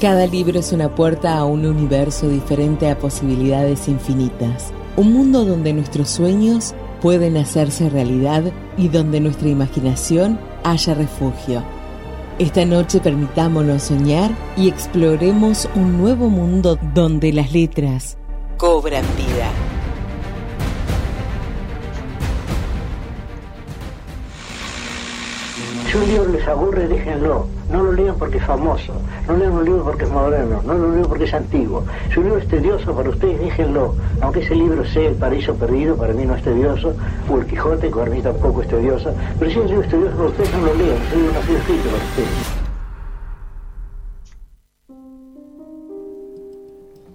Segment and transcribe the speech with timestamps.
[0.00, 4.72] Cada libro es una puerta a un universo diferente a posibilidades infinitas.
[4.96, 8.44] Un mundo donde nuestros sueños pueden hacerse realidad
[8.78, 11.62] y donde nuestra imaginación haya refugio.
[12.38, 18.16] Esta noche permitámonos soñar y exploremos un nuevo mundo donde las letras
[18.56, 19.79] cobran vida.
[25.90, 27.48] Si un libro les aburre, déjenlo.
[27.68, 28.92] No lo lean porque es famoso.
[29.26, 30.62] No lean un libro porque es moderno.
[30.64, 31.82] No lo lean porque es antiguo.
[32.12, 33.96] Si un libro es tedioso para ustedes, déjenlo.
[34.20, 36.94] Aunque ese libro sea El paraíso perdido, para mí no es tedioso.
[37.28, 39.12] O El Quijote, que para mí tampoco es tedioso.
[39.40, 40.96] Pero si un libro es tedioso para ustedes, no lo lean.
[41.08, 42.59] Ese libro no ha sido escrito para ustedes.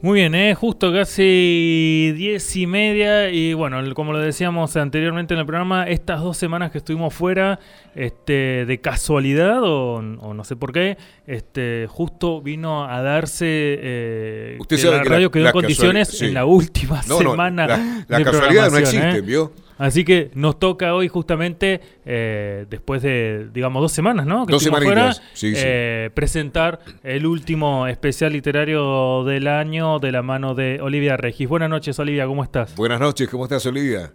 [0.06, 0.54] Muy bien, ¿eh?
[0.54, 6.22] justo casi diez y media y bueno, como lo decíamos anteriormente en el programa, estas
[6.22, 7.60] dos semanas que estuvimos fuera,
[7.96, 14.76] este, de casualidad o, no sé por qué, este, justo vino a darse eh, Usted
[14.76, 16.26] que sabe la que radio la- quedó la en condiciones sí.
[16.26, 17.66] en la última No, semana.
[17.66, 19.22] la- la de casualidad no existe, ¿eh?
[19.22, 19.54] ¿vio?
[19.78, 24.46] Así que nos toca hoy justamente, eh, después de, digamos, dos semanas, ¿no?
[24.46, 25.54] Que Dos fuera, sí, sí.
[25.56, 31.50] eh, presentar el último especial literario del año de la mano de Olivia Regis.
[31.50, 32.76] Buenas noches, Olivia, ¿cómo estás?
[32.76, 34.14] Buenas noches, ¿cómo estás, Olivia?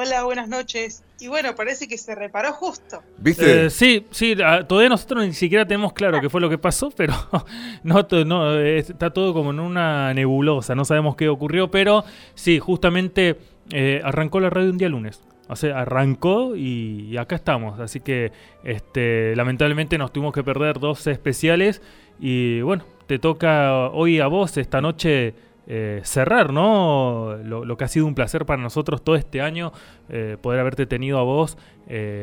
[0.00, 1.02] Hola, buenas noches.
[1.18, 3.02] Y bueno, parece que se reparó justo.
[3.16, 3.64] ¿Viste?
[3.64, 6.92] Eh, sí, sí, ah, todavía nosotros ni siquiera tenemos claro qué fue lo que pasó,
[6.92, 7.14] pero
[7.82, 12.04] no, está todo como en una nebulosa, no sabemos qué ocurrió, pero
[12.36, 13.36] sí, justamente
[13.72, 15.22] eh, arrancó la radio un día lunes.
[15.48, 17.80] O sea, arrancó y, acá estamos.
[17.80, 18.32] Así que
[18.64, 21.80] este, lamentablemente nos tuvimos que perder dos especiales.
[22.20, 25.34] Y bueno, te toca hoy a vos esta noche
[25.66, 27.36] eh, cerrar, ¿no?
[27.42, 29.72] Lo, que ha sido un placer para nosotros todo este año,
[30.10, 31.56] eh, poder haberte tenido a vos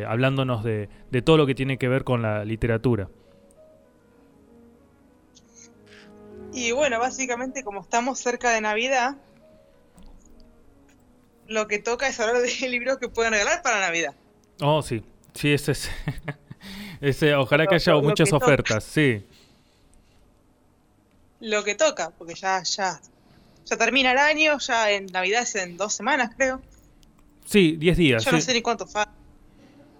[0.08, 0.88] hablándonos de
[1.24, 3.08] todo lo que tiene que ver con la literatura.
[6.56, 9.18] Y bueno, básicamente como estamos cerca de Navidad,
[11.48, 14.14] lo que toca es hablar de libros que pueden regalar para Navidad.
[14.62, 15.03] Oh, sí,
[15.34, 15.90] sí, ese es.
[17.02, 18.46] ese, ojalá que haya lo- lo muchas toca.
[18.46, 19.24] ofertas, sí.
[21.42, 23.00] Lo que toca, porque ya, ya,
[23.66, 26.62] ya termina el año, ya en Navidad es en dos semanas, creo.
[27.46, 28.25] Sí, 10 días.
[28.25, 29.12] Yo no sé ni cuánto falta.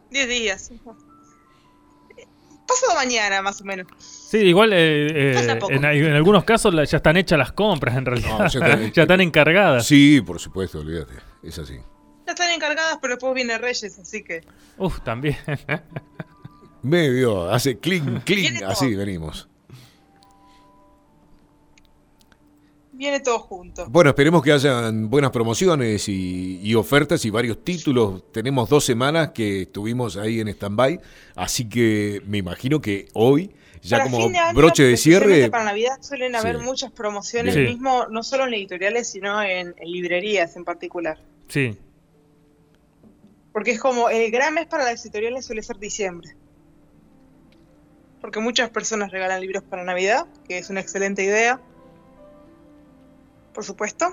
[0.10, 0.72] Diez días.
[2.68, 3.88] Pasado mañana, más o menos.
[4.00, 8.06] Sí, igual eh, eh, en, en algunos casos la- ya están hechas las compras, en
[8.06, 8.40] realidad.
[8.40, 9.86] No, ya está- ya están encargadas.
[9.86, 11.14] Sí, por supuesto, olvídate.
[11.44, 11.76] Es así.
[12.26, 14.42] Ya están encargadas, pero después viene Reyes, así que...
[14.78, 15.38] Uf, también.
[16.82, 18.70] Medio, hace clink, clink, Viene todo.
[18.70, 19.48] así venimos.
[22.98, 23.88] Viene todo junto.
[23.90, 28.32] Bueno, esperemos que hayan buenas promociones y, y ofertas y varios títulos.
[28.32, 31.02] Tenemos dos semanas que estuvimos ahí en stand-by,
[31.36, 33.52] así que me imagino que hoy,
[33.82, 36.64] ya Para como fin de año, broche de cierre, Para Navidad suelen haber Sí.
[36.64, 37.60] muchas promociones, Sí.
[37.62, 41.20] mismo no solo en editoriales, sino en, en librerías en particular.
[41.50, 41.78] Sí,
[43.52, 46.36] Porque es como el gran mes para las editoriales suele ser diciembre.
[48.22, 51.60] Porque muchas personas regalan libros para Navidad, que es una excelente idea.
[53.56, 54.06] Por supuesto.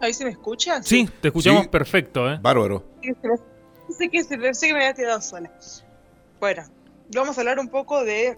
[0.00, 0.82] ¿Ahí se me escucha?
[0.82, 1.68] sí, te escuchamos Sí.
[1.68, 2.38] perfecto, ¿eh?
[2.42, 2.84] bárbaro.
[3.88, 5.50] Sé que se- pensé que me había quedado sola.
[6.40, 6.64] Bueno,
[7.14, 8.36] vamos a hablar un poco de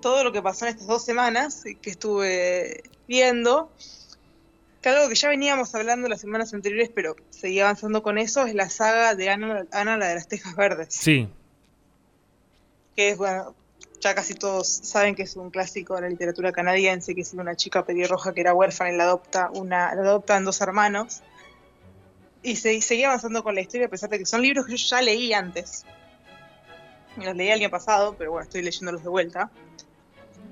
[0.00, 3.70] todo lo que pasó en estas dos semanas que estuve viendo.
[4.80, 8.54] Que algo que ya veníamos hablando las semanas anteriores, pero seguía avanzando con eso, es
[8.54, 10.88] la saga de Ana, Ana la de las Tejas Verdes.
[10.94, 11.28] Sí,
[12.96, 13.54] Que es, bueno,
[14.02, 17.54] ya casi todos saben que es un clásico de la literatura canadiense, que es una
[17.54, 21.22] chica pelirroja que era huérfana y la adopta una, la adoptan dos hermanos.
[22.42, 24.88] Y se, seguía avanzando con la historia a pesar de que son libros que yo
[24.88, 25.86] ya leí antes.
[27.16, 29.50] Los leí el año pasado, pero bueno, estoy leyéndolos de vuelta.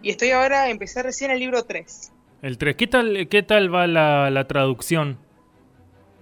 [0.00, 2.12] Y estoy ahora, empecé recién el libro 3.
[2.43, 2.77] el 3.
[2.77, 5.19] ¿Qué tal, qué tal va la, la traducción?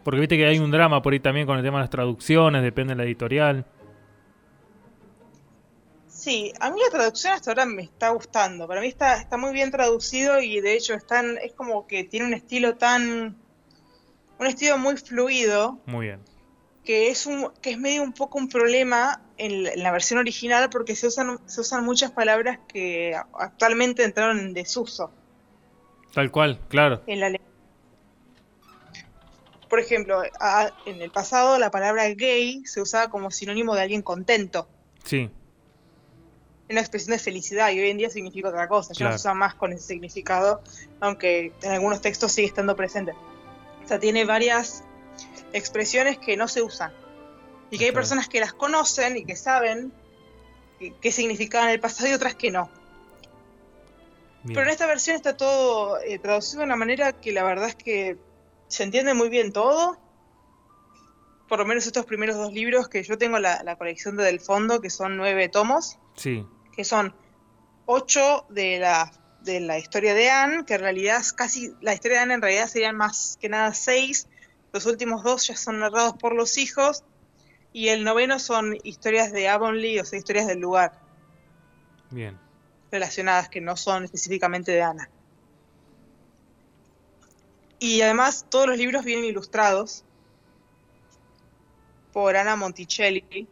[0.02, 2.62] Porque viste que hay un drama por ahí también con el tema de las traducciones,
[2.62, 3.66] depende de la editorial.
[6.18, 8.66] Sí, a mí la traducción hasta ahora me está gustando.
[8.66, 12.26] Para mí está, está muy bien traducido y de hecho están, es como que tiene
[12.26, 13.36] un estilo tan.
[14.40, 15.78] un estilo muy fluido.
[15.86, 16.20] Muy bien.
[16.84, 20.18] que es un que es medio un poco un problema en la, en la versión
[20.18, 25.12] original porque se usan se usan muchas palabras que actualmente entraron en desuso
[26.14, 27.02] Tal cual, claro.
[27.06, 27.38] en la.
[29.68, 34.02] Por ejemplo, a- en el pasado la palabra gay se usaba como sinónimo de alguien
[34.02, 34.66] contento,
[35.04, 35.30] Sí,
[36.70, 39.12] una expresión de felicidad y hoy en día significa otra cosa, ya Claro.
[39.12, 40.62] no se usa más con ese significado,
[41.00, 43.12] aunque en algunos textos sigue estando presente.
[43.84, 44.84] O sea, tiene varias
[45.52, 46.92] expresiones que no se usan
[47.70, 49.92] y que hay personas que las conocen y que saben
[50.78, 52.70] qué, qué significaban en el pasado y otras que no.
[54.42, 54.54] Bien.
[54.54, 57.74] Pero en esta versión está todo eh, traducido de una manera que la verdad es
[57.74, 58.16] que
[58.68, 59.98] se entiende muy bien todo.
[61.48, 64.38] Por lo menos estos primeros dos libros que yo tengo la, la colección de Del
[64.38, 66.44] Fondo, que son nueve tomos, Sí,
[66.78, 67.12] que son
[67.86, 69.10] ocho de la,
[69.42, 72.40] de la historia de Anne, que en realidad es casi, la historia de Anne en
[72.42, 74.28] realidad serían más que nada seis.
[74.72, 77.02] Los últimos dos ya son narrados por los hijos.
[77.72, 81.00] Y el noveno son historias de Avonlea, o sea, historias del lugar
[82.10, 82.38] bien.
[82.92, 85.10] relacionadas que no son específicamente de Ana.
[87.80, 90.04] Y además todos los libros vienen ilustrados
[92.12, 93.48] por Ana Monticelli,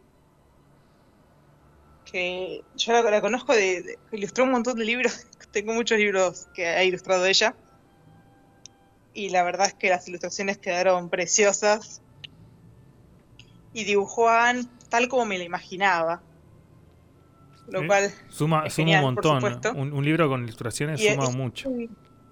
[2.11, 6.47] que yo la, la conozco de, de- ilustró un montón de libros, tengo muchos libros
[6.53, 7.55] que ha ilustrado ella.
[9.13, 12.01] Y la verdad es que las ilustraciones quedaron preciosas.
[13.73, 16.21] Y dibujó a Anne tal como me la imaginaba.
[17.69, 19.77] Lo cual Suma, suma un montón.
[19.77, 21.69] Un, un libro con ilustraciones Y suma es- mucho.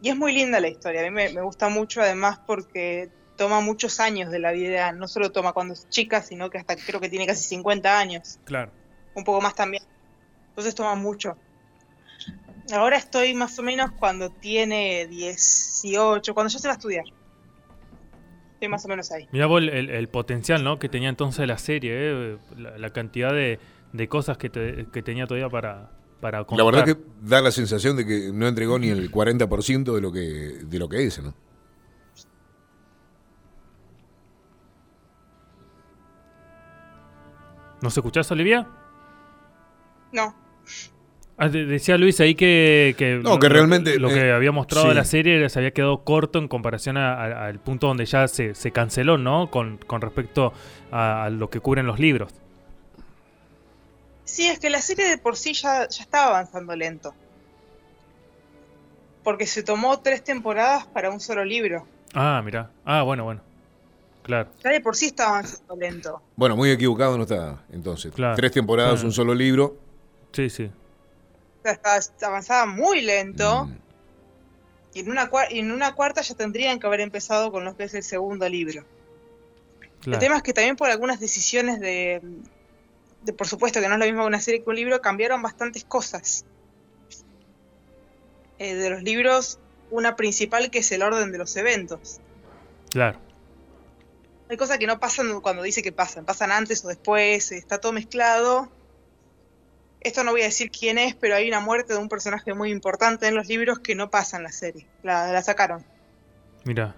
[0.02, 3.60] Y es muy linda la historia, a mí me, me gusta mucho además porque toma
[3.62, 7.00] muchos años de la vida, no solo toma cuando es chica, sino que hasta creo
[7.00, 8.72] que tiene casi 50 años, Claro.
[9.16, 9.84] Un poco más también.
[10.50, 11.36] Entonces toma mucho.
[12.74, 17.06] Ahora estoy más o menos cuando tiene 18, cuando ya se va a estudiar.
[18.54, 19.28] Estoy más o menos ahí.
[19.32, 20.80] Mirá vos el, el- el potencial ¿no?
[20.80, 22.38] que tenía entonces la serie, ¿eh?
[22.58, 23.60] la, la cantidad de,
[23.94, 25.92] de cosas que, te- que tenía todavía para,
[26.22, 26.66] para La contar.
[26.66, 30.20] verdad que da la sensación de que no entregó ni el 40% de lo que
[30.20, 31.34] de lo que es, ¿no?
[37.82, 38.68] ¿Nos escuchás, Olivia?
[40.16, 40.34] No,
[41.38, 44.86] Ah, de- decía Luis ahí que, que No, que realmente, lo que eh, había mostrado
[44.88, 44.98] de sí.
[44.98, 49.18] la serie se había quedado corto en comparación al punto donde ya se, se canceló,
[49.18, 49.52] ¿no?
[49.52, 50.54] Con, con respecto
[50.92, 52.32] a, a lo que cubren los libros.
[54.24, 57.14] Sí, es que la serie de por sí ya, ya estaba avanzando lento.
[59.24, 61.86] Porque se tomó tres temporadas para un solo libro.
[62.14, 62.72] Ah, mira.
[62.86, 63.42] Ah, bueno, bueno.
[64.24, 64.50] Claro.
[64.64, 66.22] Ya de por sí estaba avanzando lento.
[66.36, 68.14] Bueno, muy equivocado no está entonces.
[68.14, 68.36] Claro.
[68.36, 69.08] Tres temporadas, Claro.
[69.08, 69.78] un solo libro.
[70.36, 70.66] Sí, sí.
[70.66, 72.00] O sea, estaba-
[72.30, 73.66] avanzaba muy lento.
[73.66, 73.78] Mm,
[74.94, 77.76] Y en, una, cua- y en una cuarta ya tendrían que haber empezado con lo
[77.76, 78.86] que es el segundo libro.
[80.02, 80.14] claro.
[80.14, 82.22] El tema es que también por algunas decisiones de,
[83.24, 85.84] de, por supuesto que no es lo mismo una serie que un libro, cambiaron bastantes
[85.84, 86.46] cosas.
[88.58, 89.60] Eh, de los libros,
[89.92, 92.22] una principal que es el orden de los eventos.
[92.90, 93.20] Claro.
[94.50, 97.92] Hay cosas que no pasan cuando dice que pasan, pasan antes o después, está todo
[97.92, 98.70] mezclado.
[100.06, 102.70] Esto no voy a decir quién es, pero hay una muerte de un personaje muy
[102.70, 104.86] importante en los libros que no pasa en la serie.
[105.02, 105.84] La, la sacaron.
[106.64, 106.96] Mira.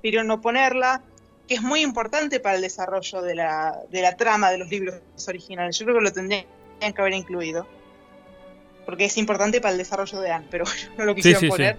[0.00, 1.02] Pidieron no ponerla,
[1.48, 4.94] que es muy importante para el desarrollo de la, de la trama de los libros
[5.26, 5.76] originales.
[5.78, 6.46] Yo creo que lo tendrían
[6.80, 7.66] que haber incluido.
[8.86, 11.50] Porque es importante para el desarrollo de Anne, pero bueno, no lo quisieron sí, sí.
[11.50, 11.76] poner.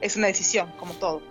[0.00, 1.22] Es una decisión, como todo.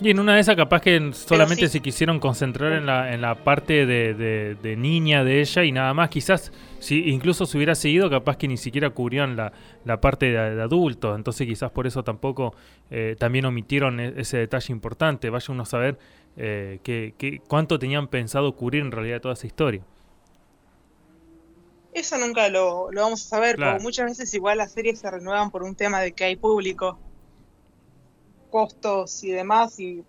[0.00, 1.72] Y en una de esas capaz que solamente sí.
[1.74, 5.70] se quisieron concentrar en la, en la parte de, de- de niña de ella y
[5.70, 6.08] nada más.
[6.10, 6.50] Quizás
[6.84, 9.52] si incluso se hubiera seguido, capaz que ni siquiera cubrían la,
[9.84, 11.16] la parte de, de adultos.
[11.16, 12.54] Entonces quizás por eso tampoco
[12.90, 15.30] eh, también omitieron e- ese detalle importante.
[15.30, 15.98] Vaya uno a saber
[16.36, 19.82] eh, qué- cuánto tenían pensado cubrir en realidad toda esa historia.
[21.92, 23.72] Eso nunca lo, lo vamos a saber, Claro.
[23.72, 26.98] porque muchas veces igual las series se renuevan por un tema de que hay público,
[28.50, 30.02] costos y demás, y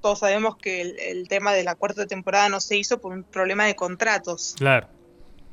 [0.00, 3.22] todos sabemos que el, el tema de la cuarta temporada no se hizo por un
[3.22, 4.54] problema de contratos.
[4.58, 4.88] Claro.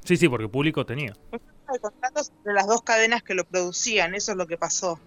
[0.05, 1.13] Sí, sí, porque público tenía.
[1.31, 4.99] De contratos entre las dos cadenas que lo producían, eso es lo que pasó.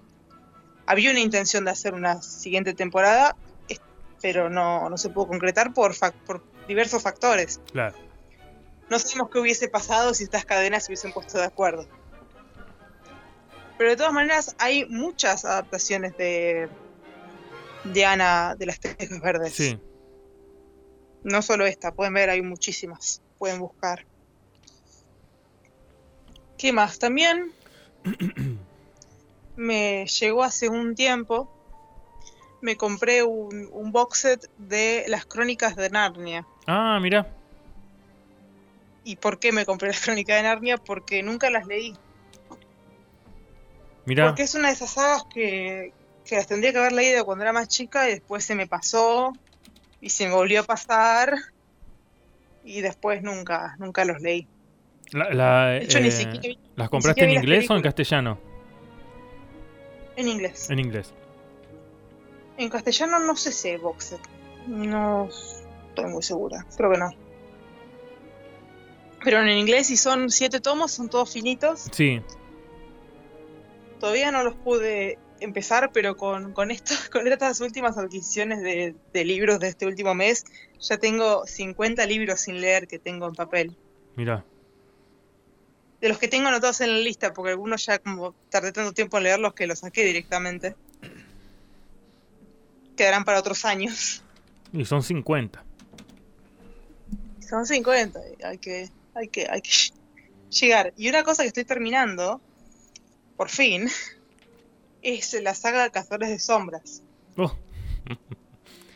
[0.86, 3.36] Había una intención de hacer una siguiente temporada,
[4.20, 7.60] pero no, no se pudo concretar por, fac- por diversos factores.
[7.72, 7.96] Claro.
[8.90, 11.86] No sabemos qué hubiese pasado si estas cadenas se hubiesen puesto de acuerdo.
[13.76, 16.68] Pero de todas maneras, hay muchas adaptaciones de,
[17.84, 19.54] de Ana de las Tejas Verdes.
[19.54, 19.78] Sí.
[21.22, 23.22] No solo esta, pueden ver, hay muchísimas.
[23.38, 24.04] Pueden buscar.
[26.58, 26.98] ¿Qué más?
[26.98, 27.52] También
[29.56, 31.48] me llegó hace un tiempo.
[32.60, 36.44] Me compré un, un box set de las crónicas de Narnia.
[36.66, 37.32] Ah, mira.
[39.04, 40.76] ¿Y por qué me compré las crónicas de Narnia?
[40.76, 41.94] Porque nunca las leí.
[44.04, 44.26] Mira.
[44.26, 45.92] Porque es una de esas sagas que,
[46.24, 49.32] que las tendría que haber leído cuando era más chica y después se me pasó
[50.00, 51.36] y se me volvió a pasar
[52.64, 54.48] y después nunca, nunca los leí.
[55.12, 58.38] La- la, De hecho, ni eh, siquiera ¿Las compraste siquiera en inglés o en castellano?
[60.16, 60.68] En inglés.
[60.70, 61.12] En inglés.
[62.56, 64.16] En castellano no sé si hay box.
[64.66, 65.28] No
[65.88, 66.66] estoy muy segura.
[66.76, 67.10] Creo que no.
[69.24, 71.88] Pero en inglés, si son siete tomos, son todos finitos.
[71.92, 72.20] Sí.
[74.00, 79.24] Todavía no los pude empezar, pero con, con, esto, con estas últimas adquisiciones de, de
[79.24, 80.44] libros de este último mes,
[80.80, 83.76] ya tengo 50 libros sin leer que tengo en papel.
[84.16, 84.44] Mira.
[86.00, 89.18] De los que tengo anotados en la lista, porque algunos ya como tardé tanto tiempo
[89.18, 90.76] en leerlos que los saqué directamente.
[92.96, 94.22] Quedarán para otros años.
[94.72, 95.64] Y son 50.
[97.48, 99.70] Son 50, hay que, hay que, hay que
[100.50, 100.92] llegar.
[100.96, 102.40] Y una cosa que estoy terminando,
[103.36, 103.88] por fin,
[105.02, 107.02] es la saga Cazadores de Sombras.
[107.36, 107.54] Oh.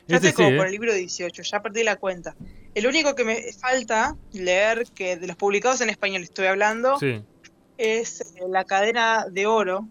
[0.09, 0.69] Ya Ese estoy como sí, por ¿eh?
[0.69, 2.35] el libro 18, ya perdí la cuenta.
[2.75, 7.23] El único que me falta leer, que de los publicados en español estoy hablando, Sí.
[7.79, 9.87] es eh, La cadena de oro,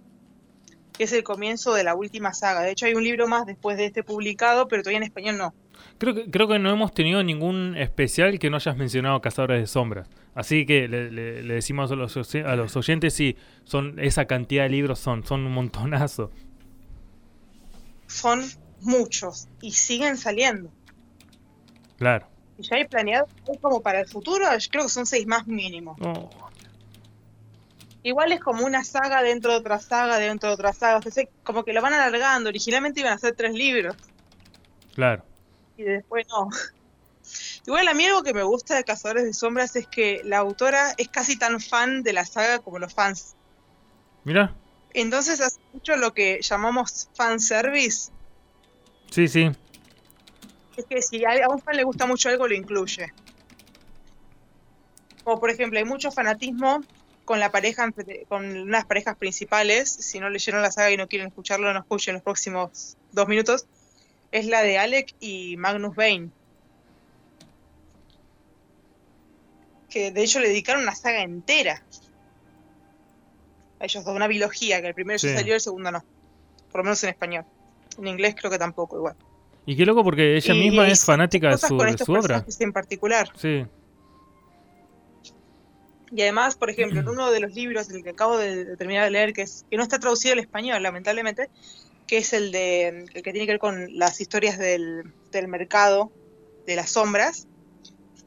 [0.94, 2.62] que es el comienzo de la última saga.
[2.62, 5.54] De hecho, hay un libro más después de este publicado, pero todavía en español no.
[6.00, 9.68] Creo que, creo que no hemos tenido ningún especial que no hayas mencionado Cazadores de
[9.68, 10.08] Sombras.
[10.34, 14.64] Así que le, le- le decimos a los, a los oyentes si son esa cantidad
[14.64, 16.32] de libros son, son un montonazo.
[18.08, 18.42] Son
[18.82, 20.72] muchos y siguen saliendo.
[21.98, 22.28] Claro.
[22.62, 23.27] Y ya hay planeado
[23.62, 25.96] como para el futuro, creo que son seis más mínimo.
[26.01, 26.30] Oh,
[28.03, 30.98] Igual es como una saga dentro de otra saga, dentro de otra saga.
[30.98, 32.50] O sea, se- como que lo van alargando.
[32.50, 33.96] Originalmente iban a ser tres libros
[34.96, 35.24] claro.
[35.77, 36.50] y después no.
[37.68, 40.94] Igual a mí algo que me gusta de Cazadores de Sombras es que la autora
[40.98, 43.36] es casi tan fan de la saga como los fans.
[44.24, 44.56] Mira.
[44.94, 48.12] Entonces hace mucho lo que llamamos fanservice.
[49.12, 49.51] Sí, sí.
[50.82, 53.14] Es que si a un fan le gusta mucho algo, lo incluye.
[55.24, 56.82] Como por ejemplo, hay mucho fanatismo
[57.26, 57.92] con la pareja,
[58.28, 59.92] con unas parejas principales.
[59.92, 63.68] Si no leyeron la saga y no quieren escucharlo, no escuchen los próximos dos minutos.
[64.32, 66.30] Es la de Alec y Magnus Bane.
[69.90, 71.84] Que de hecho le dedicaron una saga entera.
[73.80, 75.28] A ellos dos, una biología, que el primero Sí.
[75.28, 76.04] ya salió, el segundo no.
[76.72, 77.46] Por lo menos en español.
[78.00, 79.16] En inglés creo que tampoco, igual.
[79.65, 82.46] Y qué loco porque ella Y- misma es fanática de su, de su obra.
[82.60, 83.30] en particular.
[83.36, 83.65] Sí.
[86.13, 89.06] Y además, por ejemplo, en uno de los libros, el que acabo de, de terminar
[89.06, 91.50] de leer, que es que no está traducido al español, lamentablemente,
[92.08, 96.12] que es el de el que tiene que ver con las historias del, del mercado
[96.65, 97.48] de las sombras,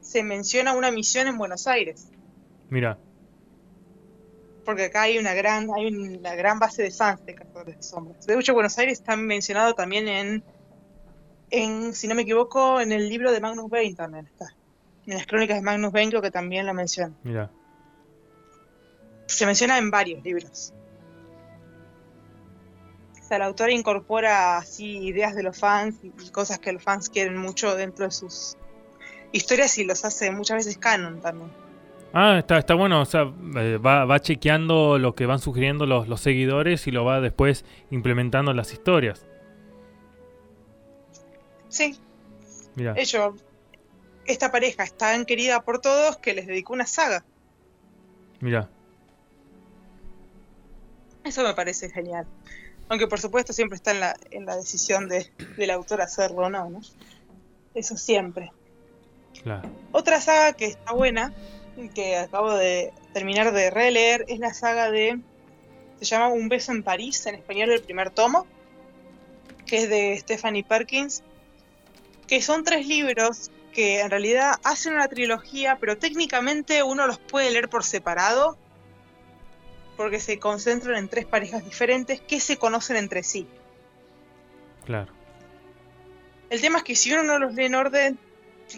[0.01, 2.07] se menciona una misión en Buenos Aires,
[2.69, 2.97] Mira.
[4.63, 8.25] porque acá hay una gran hay una gran base de fans de Cazadores de Sombras.
[8.25, 10.43] De hecho, Buenos Aires está mencionado también en,
[11.49, 14.53] en, si no me equivoco, en el libro de Magnus Bane también está.
[15.05, 17.13] En las crónicas de Magnus Bane creo que también la menciona.
[17.23, 17.51] Mira.
[19.27, 20.73] se menciona en varios libros.
[23.21, 26.83] O sea, la autora incorpora así ideas de los fans y y cosas que los
[26.83, 28.55] fans quieren mucho dentro de sus
[29.31, 31.49] historias y los hace muchas veces canon también.
[32.13, 33.01] Ah, está, está bueno.
[33.01, 33.23] O sea,
[33.57, 37.65] eh, va, va chequeando lo que van sugiriendo los, los seguidores y lo va después
[37.91, 39.25] implementando en las historias.
[41.75, 41.99] Sí,
[42.75, 42.93] Mira.
[42.95, 43.35] hecho,
[44.25, 47.25] esta pareja es tan querida por todos que les dedicó una saga.
[48.39, 48.69] Mira.
[51.25, 52.25] Eso me parece genial.
[52.87, 56.49] Aunque por supuesto siempre está en la, en la decisión de, del autor hacerlo o
[56.49, 56.79] no, ¿no?
[57.73, 58.53] Eso siempre.
[59.43, 59.69] Claro.
[59.91, 61.33] Otra saga que está buena,
[61.93, 65.19] que acabo de terminar de releer, es la saga de.
[65.99, 68.47] Se llama Un beso en París, en español el primer tomo,
[69.65, 71.21] que es de Stephanie Perkins,
[72.27, 77.51] que son tres libros que en realidad hacen una trilogía, pero técnicamente uno los puede
[77.51, 78.57] leer por separado,
[79.97, 83.47] porque se concentran en tres parejas diferentes que se conocen entre sí.
[84.85, 85.11] Claro.
[86.49, 88.19] El tema es que si uno no los lee en orden,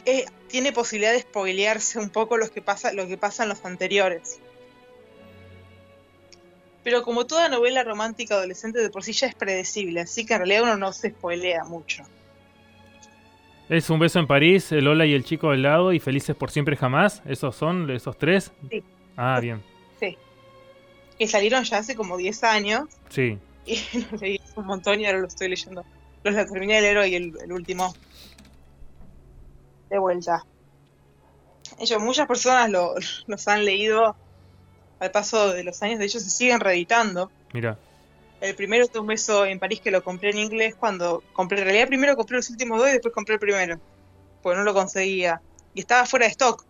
[0.06, 3.64] eh, tiene posibilidad de spoilearse un poco los que pasa, lo que pasa en los
[3.66, 4.40] anteriores.
[6.84, 10.40] Pero como toda novela romántica adolescente de por sí ya es predecible, así que en
[10.40, 12.04] realidad uno no se spoilea mucho.
[13.70, 16.52] Es un beso en París, el Lola y el chico al lado y felices por
[16.52, 17.22] siempre jamás.
[17.26, 18.52] ¿Esos son esos tres?
[18.70, 18.84] Sí.
[19.18, 19.62] Ah, bien.
[21.20, 23.40] Que salieron ya hace como 10 años Sí.
[23.66, 23.80] y
[24.12, 25.84] los leí un montón y ahora los estoy leyendo.
[26.24, 27.92] Los la terminé de leer hoy, el, el último.
[29.90, 30.44] De vuelta.
[31.80, 32.94] Ellos, muchas personas lo-
[33.28, 34.16] los han leído
[35.00, 37.32] al paso de los años, de hecho se siguen reeditando.
[37.52, 37.80] Mira.
[38.40, 41.66] El primero de un beso en París que lo compré en inglés cuando compré, en
[41.66, 43.80] realidad primero compré los últimos dos y después compré el primero,
[44.42, 45.42] porque no lo conseguía.
[45.74, 46.64] Y estaba fuera de stock.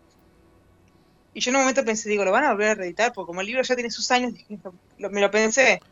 [1.34, 3.42] Y yo en un momento pensé, digo, lo van a volver a reeditar, porque como
[3.42, 4.58] el libro ya tiene sus años, dije,
[4.98, 5.84] lo- me lo pensé.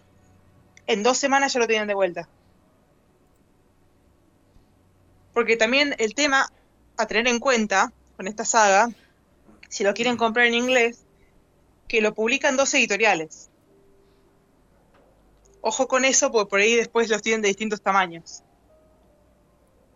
[0.87, 2.29] En dos semanas ya lo tenían de vuelta.
[5.33, 6.47] Porque también el tema
[6.97, 8.87] a tener en cuenta con esta saga,
[9.69, 11.07] si lo quieren comprar en inglés,
[11.87, 13.51] que lo publican dos editoriales.
[15.67, 18.43] Ojo con eso, porque por ahí después los tienen de distintos tamaños.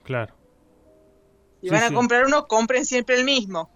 [0.03, 0.33] Claro.
[1.61, 1.93] Si Sí, van a sí.
[1.93, 3.69] comprar uno, compren siempre el mismo.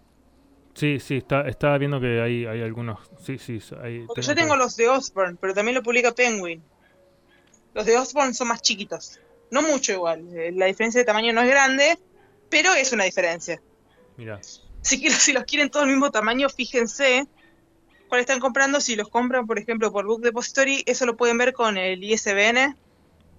[0.73, 2.99] Sí, sí, está, estaba viendo que hay, hay algunos.
[3.23, 6.63] Sí, sí, hay, Porque yo tengo los de Osborne, pero también lo publica Penguin.
[7.75, 9.19] Los de Osborne son más chiquitos.
[9.51, 10.27] No mucho igual.
[10.35, 11.99] eh, La diferencia de tamaño no es grande,
[12.49, 13.61] pero es una diferencia.
[14.17, 14.39] Mira,
[14.81, 17.27] Si, si los quieren todos el mismo tamaño, fíjense
[18.13, 18.79] cuál están comprando.
[18.79, 22.77] Si los compran, por ejemplo, por Book Depository, eso lo pueden ver con el ISBN.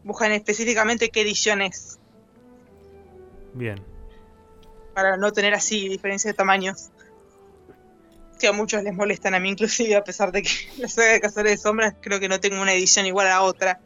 [0.02, 2.00] Buscan específicamente qué edición es,
[3.52, 3.80] bien.
[4.92, 6.90] para no tener así diferencia de tamaños.
[8.40, 11.20] Que a muchos les molestan, a mí inclusive, a pesar de que la saga de
[11.20, 13.78] Cazadores de Sombras creo que no tengo una edición igual a otra.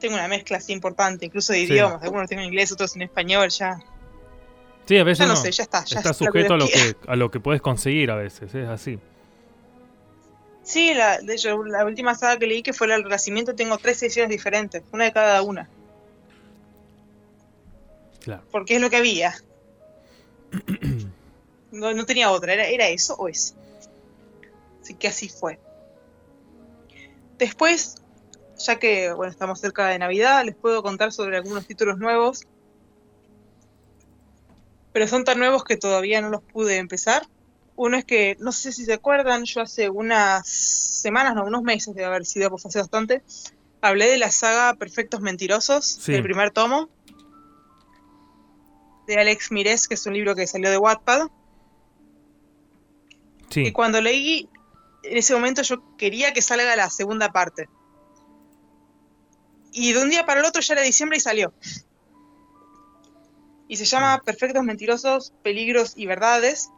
[0.00, 1.72] Tengo una mezcla así importante, incluso de Sí.
[1.72, 2.02] idiomas.
[2.02, 3.78] Algunos tengo en inglés, otros en español, ya.
[4.86, 5.40] Sí, a veces Ya no no.
[5.40, 5.84] sé, ya está.
[5.84, 8.98] Ya está sujeto a lo que a lo que puedes conseguir a veces, es así.
[10.62, 14.02] Sí, la, de hecho, la última saga que leí, que fue del Renacimiento, tengo tres
[14.02, 15.68] ediciones diferentes, una de cada una,
[18.22, 18.42] Claro.
[18.50, 19.34] porque es lo que había.
[21.72, 23.54] No, no tenía otra, era, era eso o eso.
[24.80, 25.58] Así que así fue.
[27.38, 27.96] Después,
[28.56, 32.46] ya que bueno, estamos cerca de Navidad, les puedo contar sobre algunos títulos nuevos.
[34.96, 37.28] Pero son tan nuevos que todavía no los pude empezar.
[37.76, 41.94] Uno es que, no sé si se acuerdan, yo hace unas semanas, no, unos meses
[41.94, 43.22] de haber sido, pues hace bastante,
[43.82, 46.12] hablé de la saga Perfectos Mentirosos, Sí.
[46.12, 46.88] del primer tomo,
[49.06, 51.28] de Alex Mires, que es un libro que salió de Wattpad.
[53.50, 54.48] Sí, Y cuando leí,
[55.02, 57.68] en ese momento yo quería que salga la segunda parte.
[59.72, 61.52] Y de un día para el otro ya era diciembre y salió.
[63.68, 66.70] Y se llama Perfectos Mentirosos, Peligros y Verdades.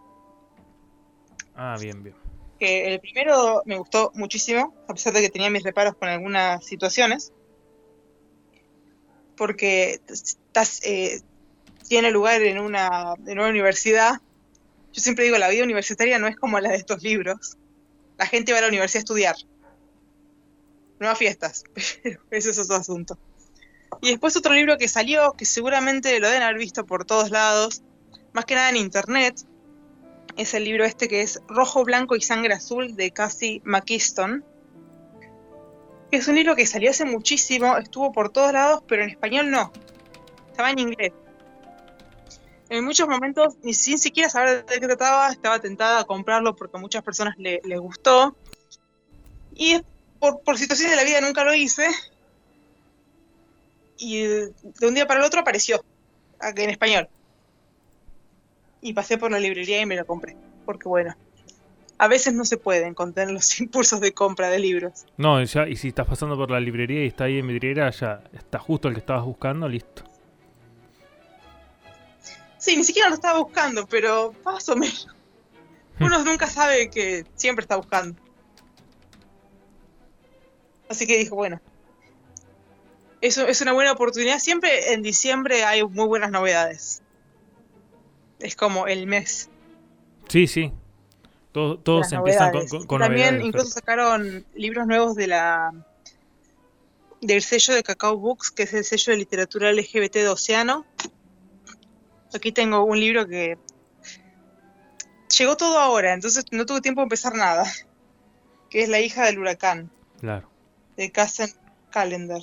[1.54, 2.16] ah, bien, bien.
[2.58, 6.64] Que el primero me gustó muchísimo, a pesar de que tenía mis reparos con algunas
[6.64, 7.32] situaciones.
[9.36, 11.20] Porque estás, eh,
[11.88, 14.14] tiene lugar en una, en una universidad.
[14.92, 17.58] Yo siempre digo, la vida universitaria no es como la de estos libros.
[18.16, 19.36] La gente va a la universidad a estudiar.
[20.98, 21.62] No a fiestas,
[22.02, 23.18] pero ese es otro asunto.
[24.00, 27.82] Y después otro libro que salió, que seguramente lo deben haber visto por todos lados,
[28.32, 29.44] más que nada en internet,
[30.36, 34.44] es el libro este que es Rojo, Blanco y Sangre Azul de Cassie McKeeston.
[36.10, 39.50] Que es un libro que salió hace muchísimo, estuvo por todos lados, pero en español
[39.50, 39.72] no.
[40.48, 41.12] Estaba en inglés.
[42.70, 46.76] En muchos momentos, ni sin siquiera saber de qué trataba, estaba tentada a comprarlo porque
[46.76, 48.36] a muchas personas le, les gustó.
[49.54, 49.80] Y
[50.20, 51.88] por, por situaciones de la vida nunca lo hice.
[53.98, 55.84] Y de un día para el otro apareció,
[56.40, 57.08] en español.
[58.80, 60.36] Y pasé por la librería y me lo compré.
[60.64, 61.14] Porque bueno,
[61.98, 65.04] a veces no se pueden contener los impulsos de compra de libros.
[65.16, 68.22] No, ya, y si estás pasando por la librería y está ahí en vidriera, ya
[68.32, 70.04] está justo el que estabas buscando, listo.
[72.58, 75.08] Sí, ni siquiera lo estaba buscando, pero más o menos.
[76.00, 78.20] Uno nunca sabe que siempre está buscando.
[80.88, 81.60] Así que dijo, bueno,
[83.20, 84.38] eso es una buena oportunidad.
[84.38, 87.02] Siempre en diciembre hay muy buenas novedades.
[88.40, 89.48] Es como el mes.
[90.28, 90.72] Sí, sí.
[91.52, 92.70] Todo- todos empiezan con, novedades.
[92.70, 95.72] con, con También novedades, incluso sacaron libros nuevos de la
[97.20, 100.86] del sello de Cacao Books, que es el sello de literatura LGBT de Océano.
[102.32, 103.58] Aquí tengo un libro que
[105.36, 107.64] llegó todo ahora, entonces no tuve tiempo de empezar nada.
[108.70, 110.48] Que es La hija del huracán, Claro.
[110.96, 111.48] de Cassen
[111.90, 112.42] Calendar.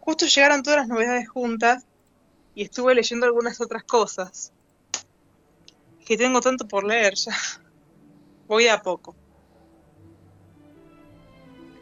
[0.00, 1.84] Justo llegaron todas las novedades juntas
[2.54, 4.52] y estuve leyendo algunas otras cosas.
[6.04, 7.32] Que tengo tanto por leer ya.
[8.48, 9.14] Voy a poco.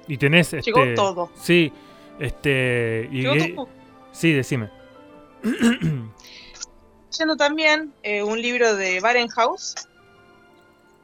[0.06, 0.70] Y tenés este.
[0.70, 1.30] Llegó todo.
[1.40, 1.72] Sí,
[2.18, 3.08] este.
[3.10, 3.68] Y, Llegó todo.
[4.12, 4.70] sí, decime.
[7.18, 9.74] leyendo también eh, un libro de Barenhaus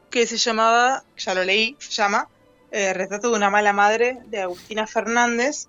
[0.09, 2.29] que se llamaba, ya lo leí, se llama
[2.71, 5.67] eh, Retrato de una mala madre de Agustina Fernández,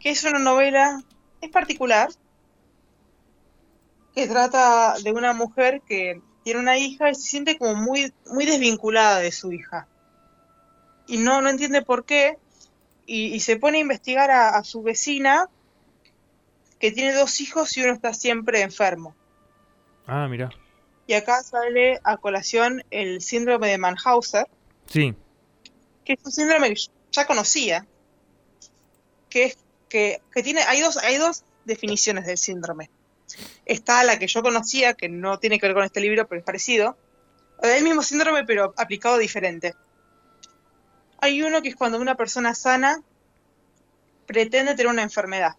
[0.00, 1.02] que es una novela,
[1.40, 2.08] es particular,
[4.14, 8.46] que trata de una mujer que tiene una hija y se siente como muy, muy
[8.46, 9.86] desvinculada de su hija.
[11.06, 12.36] Y no, no entiende por qué,
[13.06, 15.48] y, y se pone a investigar a- a su vecina
[16.78, 19.14] que tiene dos hijos y uno está siempre enfermo.
[20.06, 20.50] Ah, mira.
[21.06, 24.46] Y acá sale a colación el síndrome de Mannhauser,
[24.86, 25.14] Sí,
[26.04, 26.80] que es un síndrome que
[27.12, 27.86] ya conocía,
[29.28, 29.58] que es
[29.88, 32.90] que, que tiene, hay dos, hay dos definiciones del síndrome.
[33.66, 36.44] Está la que yo conocía, que no tiene que ver con este libro, pero es
[36.44, 36.96] parecido.
[37.62, 39.74] El mismo síndrome, pero aplicado diferente.
[41.20, 43.02] Hay uno que es cuando una persona sana
[44.26, 45.56] pretende tener una enfermedad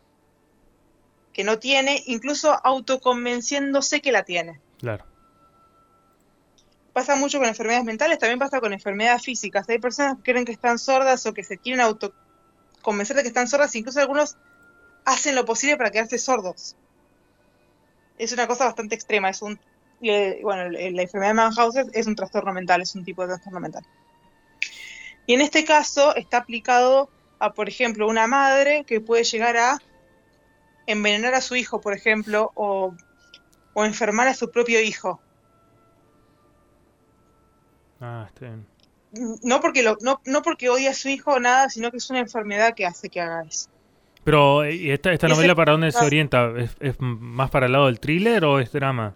[1.33, 4.59] que no tiene, incluso autoconvenciéndose que la tiene.
[4.79, 5.05] Claro.
[6.93, 9.69] Pasa mucho con enfermedades mentales, también pasa con enfermedades físicas.
[9.69, 11.81] Hay personas que creen que están sordas o que se quieren
[12.79, 14.37] autoconvencer de que están sordas, incluso algunos
[15.05, 16.75] hacen lo posible para quedarse sordos.
[18.17, 19.59] Es una cosa bastante extrema, es un
[20.01, 23.85] bueno, la enfermedad de Mannhausen es un trastorno mental, es un tipo de trastorno mental.
[25.25, 29.77] Y en este caso está aplicado a, por ejemplo, una madre que puede llegar a
[30.87, 32.95] envenenar a su hijo, por ejemplo, o,
[33.75, 35.21] enfermar a su propio hijo.
[38.01, 38.65] Ah, está bien.
[39.11, 42.09] No porque, lo, no, no porque odia a su hijo o nada, sino que es
[42.09, 43.69] una enfermedad que hace que haga eso.
[44.23, 46.53] Pero, ¿y esta, esta novela para dónde se orienta?
[46.57, 49.15] ¿Es, ¿Es, más para el lado del thriller o es drama?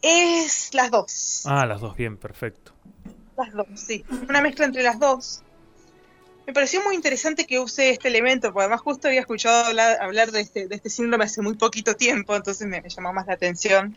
[0.00, 1.42] Es las dos.
[1.46, 2.72] Ah, las dos, bien, perfecto.
[3.36, 4.04] Las dos, sí.
[4.28, 5.42] Una mezcla entre las dos.
[6.46, 9.64] Me pareció muy interesante que use este elemento, porque además justo había escuchado
[10.00, 13.34] hablar, de, este, de este síndrome hace muy poquito tiempo, entonces me, llamó más la
[13.34, 13.96] atención.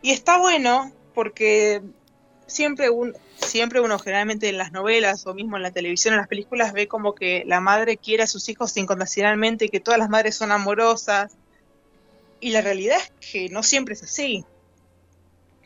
[0.00, 1.82] Y está bueno porque
[2.46, 6.28] siempre, un, siempre uno generalmente en las novelas o mismo en la televisión, en las
[6.28, 10.34] películas, ve como que la madre quiere a sus hijos incondicionalmente que todas las madres
[10.34, 11.36] son amorosas.
[12.40, 14.44] Y la realidad es que no siempre es así.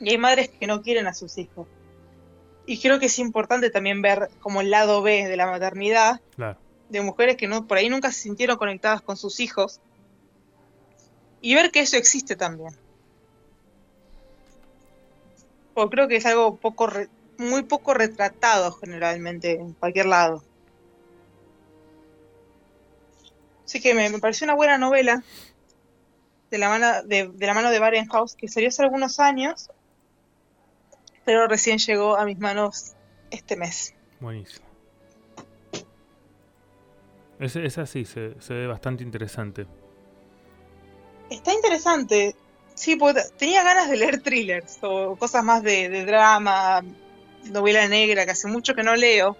[0.01, 1.69] Y hay madres que no quieren a sus hijos
[2.67, 6.21] y creo que es importante también ver como el lado B de la maternidad,
[6.89, 9.81] de mujeres que no por ahí nunca se sintieron conectadas con sus hijos,
[11.41, 12.75] y ver que eso existe también.
[15.75, 16.89] Porque creo que es algo poco
[17.37, 20.43] muy poco retratado generalmente en cualquier lado.
[23.65, 25.23] Así que me, pareció una buena novela
[26.51, 29.71] de la mano de, de la mano de Barenhaus que salió hace algunos años
[31.25, 32.95] pero recién llegó a mis manos
[33.31, 33.95] este mes.
[34.21, 34.67] Buenísimo.
[37.41, 39.67] Es, así, se, ve bastante interesante.
[41.31, 42.37] Está interesante.
[42.75, 42.99] Sí,
[43.39, 46.83] tenía ganas de leer thrillers o cosas más de, drama,
[47.45, 49.37] novela negra, que hace mucho que no leo,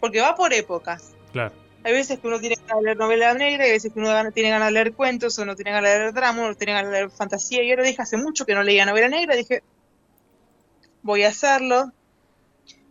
[0.00, 1.12] porque va por épocas.
[1.32, 1.54] Claro.
[1.84, 4.50] Hay veces que uno tiene ganas de leer novela negra, hay veces que uno tiene
[4.50, 6.98] ganas de leer cuentos, o uno tiene ganas de leer drama, uno tiene ganas de
[6.98, 7.62] leer fantasía.
[7.62, 9.62] Y ahora dije, hace mucho que no leía novela negra, dije,
[11.02, 11.90] voy a hacerlo.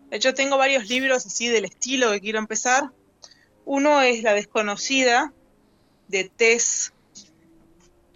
[0.10, 2.90] De hecho, tengo varios libros así del estilo que quiero empezar.
[3.64, 5.32] Uno es La desconocida
[6.10, 6.94] de Tess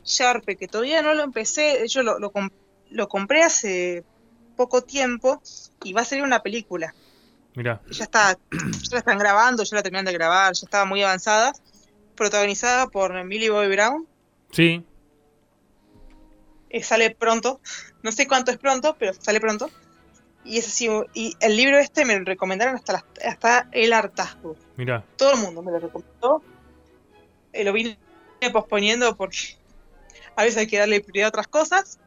[0.05, 1.79] Sharpe, que todavía no lo empecé.
[1.79, 4.03] De hecho, lo, lo, compré hace
[4.55, 5.41] poco tiempo
[5.83, 6.93] y va a salir una película.
[7.55, 7.81] Mira.
[7.89, 11.53] Ya está, ya la están grabando, ya la terminan de grabar, ya estaba muy avanzada.
[12.15, 14.07] Protagonizada por Millie Bobby Brown.
[14.51, 14.85] Sí.
[16.69, 17.59] Eh, sale pronto.
[18.03, 19.69] No sé cuánto es pronto, pero sale pronto.
[20.45, 24.55] Y es así, y el libro este me lo recomendaron hasta, hasta el hartazgo.
[24.77, 25.03] Mira.
[25.17, 26.43] Todo el mundo me lo recomendó.
[27.51, 27.97] Eh, lo vine
[28.53, 29.57] posponiendo porque
[30.35, 31.99] a veces hay que darle prioridad a otras cosas.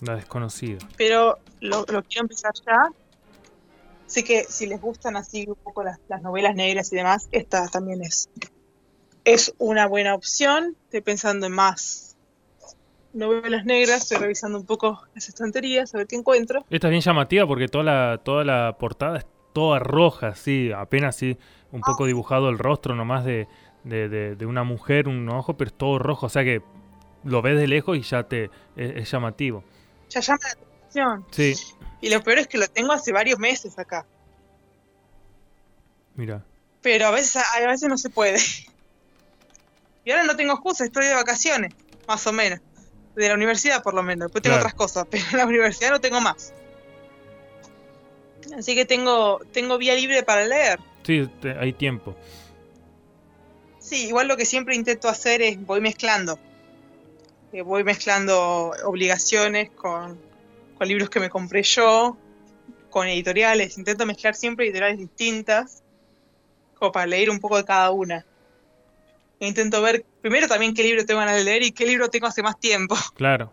[0.00, 0.78] La desconocida.
[0.96, 2.88] Pero lo, quiero empezar ya.
[4.06, 7.68] Así que si les gustan así un poco las, las novelas negras y demás, esta
[7.68, 8.28] también es,
[9.24, 10.76] es una buena opción.
[10.84, 12.16] Estoy pensando en más
[13.12, 16.64] novelas negras, estoy revisando un poco las estanterías, a ver qué encuentro.
[16.70, 21.16] Esta es bien llamativa porque toda la, toda la portada es toda roja, sí, apenas
[21.16, 21.36] sí,
[21.72, 21.86] un ah.
[21.86, 23.48] poco dibujado el rostro nomás de,
[23.84, 26.62] de, de, una mujer, un ojo, pero es todo rojo, o sea que
[27.24, 29.64] lo ves de lejos y ya te es, llamativo.
[30.10, 31.26] Ya llama la atención.
[31.30, 31.54] Sí.
[32.00, 34.06] Y lo peor es que lo tengo hace varios meses acá.
[36.14, 36.44] Mira.
[36.82, 38.38] Pero a veces, a veces no se puede.
[40.04, 41.72] Y ahora no tengo excusa, estoy de vacaciones,
[42.08, 42.60] más o menos
[43.14, 44.26] de la universidad por lo menos.
[44.26, 46.52] Después tengo otras cosas, pero en la universidad no tengo más.
[48.56, 50.80] Así que tengo, tengo vía libre para leer.
[51.04, 52.16] Sí, hay tiempo.
[53.78, 56.38] Sí, igual lo que siempre intento hacer es voy mezclando.
[57.52, 60.18] Eh, voy mezclando obligaciones con,
[60.78, 62.16] con libros que me compré yo,
[62.90, 63.78] con editoriales.
[63.78, 65.82] Intento mezclar siempre editoriales distintas,
[66.74, 68.24] como para leer un poco de cada una
[69.46, 72.42] intento ver primero también qué libro tengo ganas de leer y qué libro tengo hace
[72.42, 72.96] más tiempo.
[73.14, 73.52] Claro.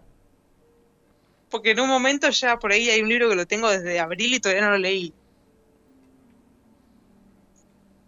[1.50, 4.36] Porque en un momento ya por ahí hay un libro que lo tengo desde abril
[4.36, 5.12] y todavía no lo leí.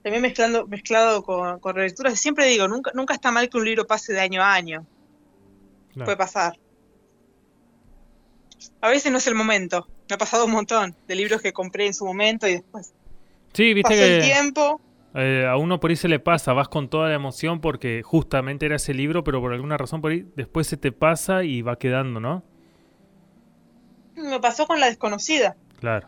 [0.04, 2.20] También mezclando, mezclado con, con relecturas.
[2.20, 4.86] Siempre digo, nunca, nunca está mal que un libro pase de año a año.
[5.96, 6.58] Puede pasar.
[8.82, 9.88] A veces no es el momento.
[10.10, 12.94] Me ha pasado un montón de libros que compré en su momento y después.
[13.54, 14.82] Sí, viste pasó el tiempo
[15.14, 18.66] Eh, a uno por ahí se le pasa, vas con toda la emoción porque justamente
[18.66, 21.78] era ese libro, pero por alguna razón por ahí después se te pasa y va
[21.78, 22.44] quedando, ¿no?
[24.16, 25.56] Me pasó con La desconocida.
[25.80, 26.08] Claro.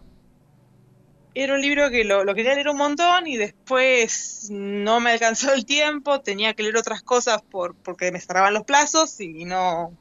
[1.36, 5.54] Era un libro que lo, lo quería leer un montón y después no me alcanzó
[5.54, 9.98] el tiempo, tenía que leer otras cosas por, porque me cerraban los plazos y no...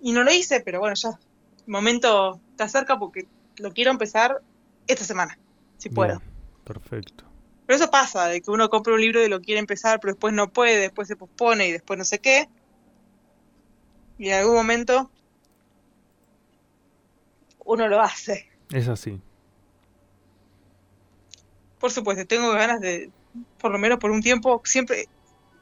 [0.00, 4.42] Y no lo hice, pero bueno, ya el momento está cerca porque lo quiero empezar
[4.86, 5.38] esta semana,
[5.78, 6.18] si puedo.
[6.18, 6.30] Bien,
[6.64, 7.24] perfecto.
[7.66, 10.34] Pero eso pasa, de que uno compra un libro y lo quiere empezar, pero después
[10.34, 12.48] no puede, después se pospone y después no sé qué.
[14.18, 15.10] Y en algún momento
[17.64, 18.50] uno lo hace.
[18.70, 19.20] Es así.
[21.84, 23.10] Por supuesto, tengo ganas de,
[23.58, 25.06] por lo menos por un tiempo, siempre,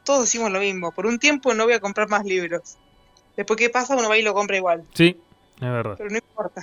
[0.05, 2.77] todos decimos lo mismo, por un tiempo no voy a comprar más libros.
[3.35, 3.97] Después, ¿qué pasa?
[3.97, 5.17] Uno va y lo compra igual, Sí,
[5.55, 5.95] es verdad.
[5.97, 6.61] pero no importa.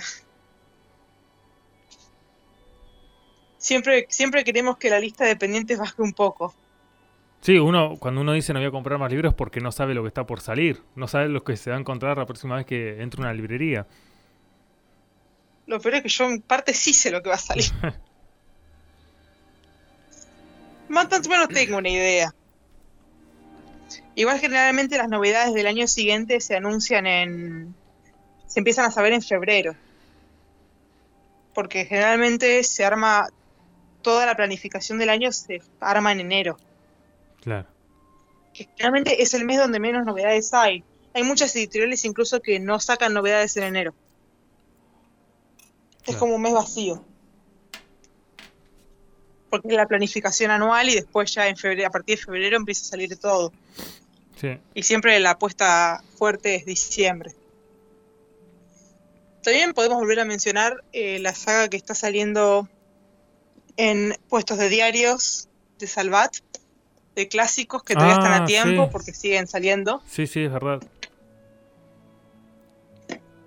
[3.59, 6.55] Siempre, siempre queremos que la lista de pendientes baje un poco.
[7.41, 10.01] Sí, uno cuando uno dice no voy a comprar más libros porque no sabe lo
[10.01, 12.65] que está por salir, no sabe lo que se va a encontrar la próxima vez
[12.65, 13.85] que entre a una librería.
[15.67, 17.65] Lo peor es que yo en parte sí sé lo que va a salir.
[20.91, 22.35] Más o menos tengo una idea.
[24.13, 27.73] Igual generalmente las novedades del año siguiente se anuncian en...
[28.45, 29.73] se empiezan a saber en febrero.
[31.53, 33.29] Porque generalmente se arma
[34.01, 36.57] toda la planificación del año se arma en enero.
[37.39, 37.69] Claro.
[38.53, 40.83] Que generalmente es el mes donde menos novedades hay.
[41.13, 43.93] Hay muchas editoriales incluso que no sacan novedades en enero.
[46.05, 47.01] Es como un mes vacío.
[49.51, 52.81] Porque es la planificación anual y después ya en febrero, a partir de febrero empieza
[52.81, 53.53] a salir todo.
[54.39, 54.57] Sí.
[54.73, 57.35] Y siempre la apuesta fuerte es diciembre.
[59.43, 62.67] También podemos volver a mencionar eh, la saga que está saliendo
[63.77, 65.47] en puestos de diarios
[65.79, 66.33] de Salvat,
[67.15, 68.89] de clásicos que todavía están Ah, a tiempo sí.
[68.91, 70.01] porque siguen saliendo.
[70.09, 70.81] Sí, sí, es verdad.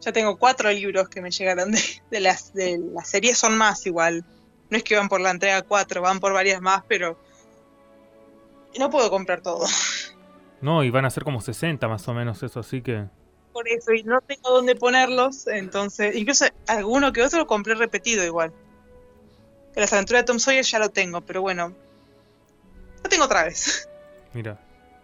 [0.00, 3.86] Ya tengo cuatro libros que me llegaron de, de las de la serie, son más
[3.86, 4.24] igual.
[4.74, 7.16] No es que van por la entrega cuatro, van por varias más, pero
[8.76, 9.64] no puedo comprar todo.
[10.60, 13.04] No, y van a ser como 60 más o menos eso, así que...
[13.52, 18.24] Por eso, y no tengo dónde ponerlos, entonces, incluso alguno que otro lo compré repetido
[18.24, 18.52] igual.
[19.76, 21.72] Las aventuras de Tom Sawyer ya lo tengo, pero bueno,
[23.00, 23.88] lo tengo otra vez.
[24.32, 24.58] Mira.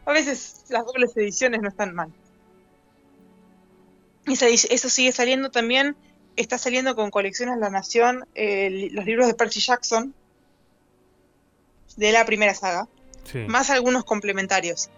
[0.05, 2.13] A veces las dobles ediciones no están mal.
[4.27, 5.95] Esa eso sigue saliendo también,
[6.37, 10.15] está saliendo con colecciones La Nación, eh, los libros de Percy Jackson,
[11.97, 12.87] de la primera saga,
[13.25, 13.41] Sí.
[13.47, 14.91] más algunos complementarios.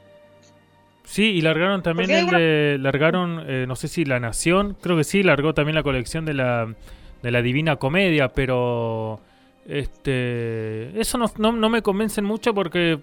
[1.05, 2.77] Sí, y largaron también el de...
[2.79, 6.35] Largaron, eh, no sé si La Nación, creo que sí, largó también la colección de
[6.35, 6.75] la,
[7.23, 9.21] de la Divina Comedia, pero...
[9.67, 10.99] Este...
[10.99, 13.01] Eso no, no, no me convencen mucho porque...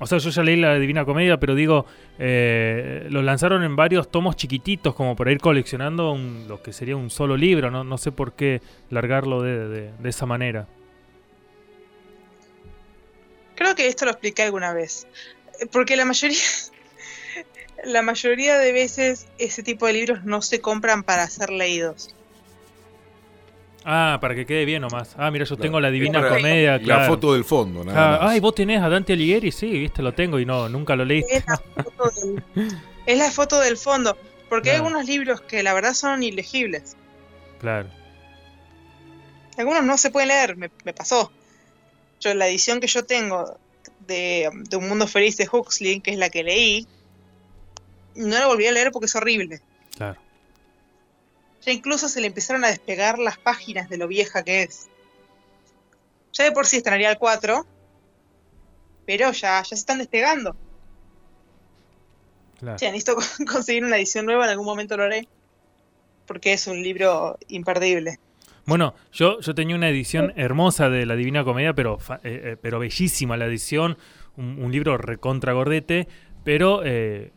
[0.00, 1.86] O sea, yo ya leí la Divina Comedia, pero digo,
[2.18, 6.96] eh, lo lanzaron en varios tomos chiquititos como para ir coleccionando un- lo que sería
[6.96, 7.70] un solo libro.
[7.70, 10.66] No, no sé por qué largarlo de, de- esa manera.
[13.54, 15.06] Creo que esto lo expliqué alguna vez.
[15.70, 16.38] Porque la mayoría,
[17.84, 22.13] la mayoría de veces ese tipo de libros no se compran para ser leídos.
[23.84, 25.14] Ah, para que quede bien nomás.
[25.18, 27.06] Ah, mira, yo tengo la Divina Para- Comedia, La claro.
[27.12, 28.30] foto del fondo, nada Ah, más.
[28.32, 31.36] ay, vos tenés a Dante Alighieri, sí, viste, lo tengo y no, nunca lo leíste.
[31.36, 32.42] Es la foto del,
[33.06, 34.16] es la foto del fondo.
[34.48, 34.86] Porque hay Claro.
[34.96, 36.96] algunos libros que la verdad son ilegibles.
[37.60, 37.88] Claro.
[39.56, 41.30] Algunos no se pueden leer, me, me pasó.
[42.20, 43.58] Yo la edición que yo tengo
[44.06, 46.86] de, de Un Mundo Feliz de Huxley, que es la que leí,
[48.14, 49.60] no la volví a leer porque es horrible.
[49.96, 50.18] Claro.
[51.64, 54.88] Ya incluso se le empezaron a despegar las páginas de lo vieja que es.
[56.32, 57.66] Ya de por sí está en Arial 4,
[59.06, 60.56] pero ya, ya se están despegando.
[62.58, 62.76] claro.
[62.76, 63.16] O sea, necesito
[63.50, 65.28] conseguir una edición nueva, en algún momento lo haré,
[66.26, 68.18] porque es un libro imperdible.
[68.66, 72.78] Bueno, yo, yo tenía una edición hermosa de la Divina Comedia, pero, eh, eh, pero
[72.78, 73.98] bellísima la edición,
[74.36, 76.08] un, un libro recontra gordete,
[76.44, 77.32] pero eh,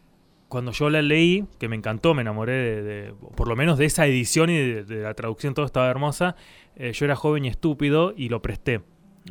[0.47, 4.05] cuando yo la leí, que me encantó, me enamoré de, por lo menos de esa
[4.05, 6.35] edición y de, de la traducción, todo estaba hermosa,
[6.75, 8.81] eh, yo era joven y estúpido y lo presté.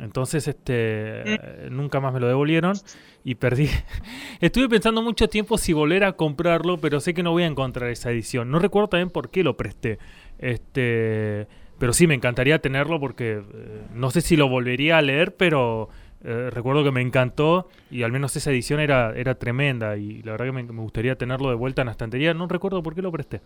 [0.01, 2.75] Entonces, este, eh, nunca más me lo devolvieron
[3.23, 3.69] y perdí.
[4.41, 7.89] Estuve pensando mucho tiempo si volver a comprarlo, pero sé que no voy a encontrar
[7.89, 8.51] esa edición.
[8.51, 9.97] No recuerdo también por qué lo presté.
[10.39, 11.47] Este,
[11.79, 15.89] pero sí, me encantaría tenerlo porque eh, no sé si lo volvería a leer, pero
[16.29, 20.33] eh, recuerdo que me encantó y al menos esa edición era, era tremenda y la
[20.33, 22.33] verdad que me, me gustaría tenerlo de vuelta en la estantería.
[22.33, 23.41] No recuerdo por qué lo presté,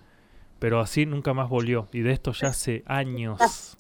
[0.57, 3.77] pero así nunca más volvió y de esto ya hace años.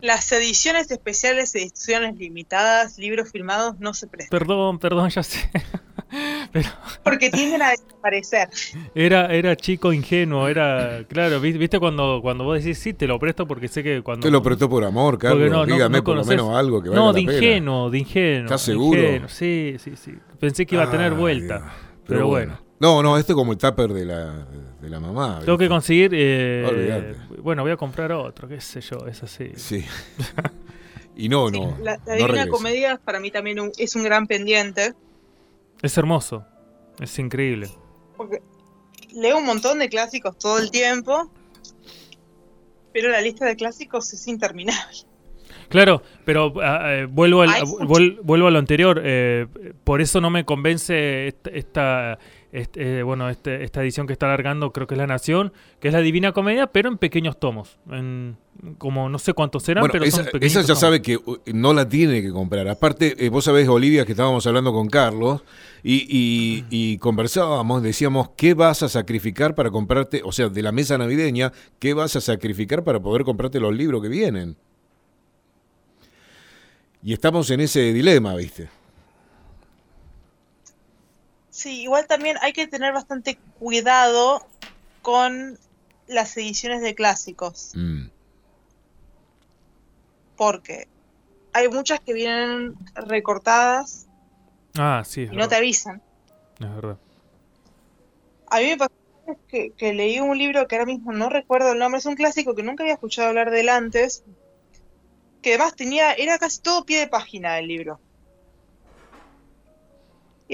[0.00, 4.38] Las ediciones especiales, ediciones limitadas, libros firmados no se prestan.
[4.38, 5.50] Perdón, perdón, ya sé.
[6.52, 6.68] Pero
[7.02, 8.48] Porque tienden a desaparecer.
[8.94, 13.18] era, era chico ingenuo, era, claro, vi- viste cuando, cuando vos decís, sí, te lo
[13.18, 14.24] presto porque sé que cuando...
[14.26, 15.50] Te lo prestó por amor, Carlos.
[15.50, 17.32] no- Dígame no por lo menos algo que valga No, la de pena.
[17.34, 18.44] ingenuo, de ingenuo.
[18.44, 19.00] ¿Estás de seguro?
[19.02, 20.12] ingenuo, Sí, sí, sí.
[20.38, 21.58] Pensé que iba a tener vuelta.
[21.58, 21.70] Dios.
[22.06, 22.58] Pero bueno.
[22.80, 24.46] No, no, este es como el tupper de la,
[24.80, 25.40] de la mamá.
[25.44, 26.10] Tengo que conseguir.
[26.12, 27.16] eh, Olvídate.
[27.40, 29.52] bueno, voy a comprar otro, qué sé yo, es así.
[29.56, 29.84] Sí.
[31.16, 31.78] y no, Sí, no.
[31.82, 32.48] la, la no Divina regresa.
[32.48, 34.92] Comedia para mí también un- es un gran pendiente.
[35.84, 36.44] Es hermoso,
[37.00, 37.68] es increíble.
[38.16, 38.40] Porque
[39.14, 41.30] leo un montón de clásicos todo el tiempo.
[42.92, 44.98] Pero la lista de clásicos es interminable.
[45.68, 49.00] Claro, pero ah, eh, vuelvo, al- vuel- vuelvo a lo anterior.
[49.04, 49.46] eh,
[49.82, 52.18] por eso no me convence esta, esta,
[52.54, 55.88] este, eh, bueno, este- esta edición que está alargando, creo que es La Nación, que
[55.88, 57.78] es la Divina Comedia, pero en pequeños tomos.
[57.90, 58.36] En,
[58.78, 61.38] como no sé cuántos serán, Bueno, pero esa, son pequeños esa ya sabe que uh,
[61.52, 62.68] no la tiene que comprar.
[62.68, 65.42] Aparte, eh, vos sabés, Olivia, que estábamos hablando con Carlos
[65.82, 70.70] y, y- y conversábamos, decíamos, ¿qué vas a sacrificar para comprarte, o sea, de la
[70.72, 74.56] mesa navideña, qué vas a sacrificar para poder comprarte los libros que vienen?
[77.02, 78.68] Y estamos en ese dilema, ¿viste?
[81.64, 84.46] Sí, igual también hay que tener bastante cuidado
[85.00, 85.58] con
[86.06, 87.72] las ediciones de clásicos.
[87.74, 88.08] Mm.
[90.36, 90.88] Porque
[91.54, 94.06] hay muchas que vienen recortadas
[94.76, 96.02] Ah, sí, es y no te avisan.
[96.60, 96.98] es verdad.
[98.50, 98.92] A mí me pasó
[99.48, 102.54] que, que leí un libro que ahora mismo no recuerdo el nombre, es un clásico
[102.54, 104.22] que nunca había escuchado hablar de él antes,
[105.40, 108.00] que además tenía, era casi todo pie de página el libro.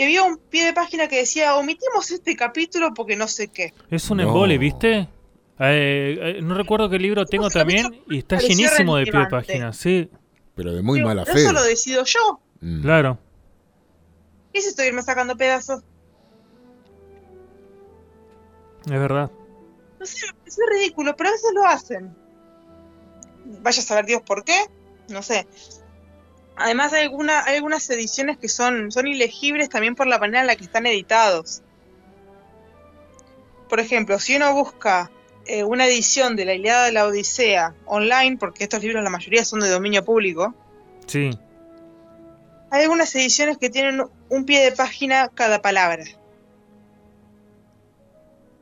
[0.00, 3.74] Y había un pie de página que decía, omitimos este capítulo porque no sé qué.
[3.90, 4.22] Es un No.
[4.22, 5.00] embole, ¿viste?
[5.58, 9.74] Eh, eh, no recuerdo qué libro tengo también y está llenísimo de pie de página,
[9.74, 10.08] sí,
[10.54, 11.42] Pero de muy mala pero fe.
[11.42, 12.40] Eso lo decido yo.
[12.62, 12.80] Mm.
[12.80, 13.18] claro.
[14.54, 15.82] ¿Qué si estoy irme sacando pedazos?
[18.86, 19.30] Es verdad.
[19.98, 22.16] No sé, me pareció ridículo, pero a veces lo hacen.
[23.60, 24.56] Vaya a saber Dios por qué,
[25.10, 25.46] no sé.
[26.56, 30.46] Además hay, alguna, hay algunas ediciones que son, son ilegibles también por la manera en
[30.46, 31.62] la que están editados.
[33.68, 35.10] Por ejemplo, si uno busca
[35.46, 39.44] eh, una edición de la Ilíada de la Odisea online, porque estos libros la mayoría
[39.44, 40.54] son de dominio público,
[41.06, 41.30] Sí.
[42.70, 46.04] hay algunas ediciones que tienen un pie de página cada palabra.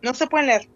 [0.03, 0.69] No se pueden leer.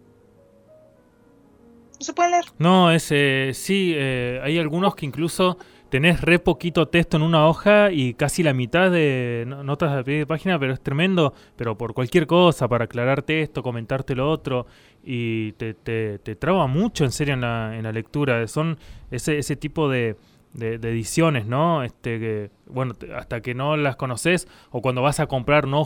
[1.99, 2.45] No se pueden leer.
[2.57, 5.57] No, es, eh, sí, eh, hay algunos que incluso
[5.93, 10.03] tenés re poquito texto en una hoja y casi la mitad de no- notas de
[10.03, 14.27] pie de página, pero es tremendo, pero por cualquier cosa, para aclararte esto, comentarte lo
[14.27, 14.65] otro,
[15.03, 18.47] y te, te, te traba mucho en serio en la, en la lectura.
[18.47, 18.79] Son
[19.11, 20.15] ese, ese tipo de,
[20.55, 21.83] ediciones, ¿no?
[21.83, 25.85] Este, que, bueno, hasta que no las conoces o cuando vas a comprar no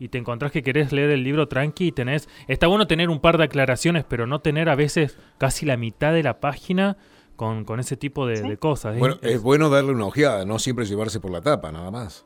[0.00, 2.28] y te encontrás que querés leer el libro tranqui y tenés...
[2.48, 6.12] Está bueno tener un par de aclaraciones, pero no tener a veces casi la mitad
[6.12, 6.96] de la página
[7.36, 8.48] con, con ese tipo de, Sí.
[8.48, 8.94] de cosas.
[8.94, 11.90] Es- Bueno, es- es bueno darle una ojeada, no siempre llevarse por la tapa, nada
[11.90, 12.24] más.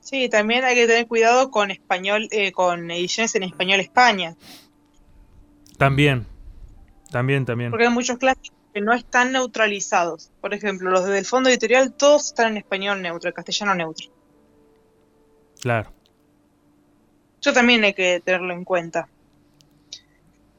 [0.00, 4.36] Sí, también hay que tener cuidado con español, eh, con ediciones en español España,
[5.78, 6.26] También,
[7.10, 7.70] también, también.
[7.70, 10.30] porque hay muchos clásicos que no están neutralizados.
[10.40, 14.06] Por ejemplo, los del fondo editorial todos están en español neutro, en castellano neutro.
[15.60, 15.90] Claro.
[17.40, 19.08] Eso también hay que tenerlo en cuenta.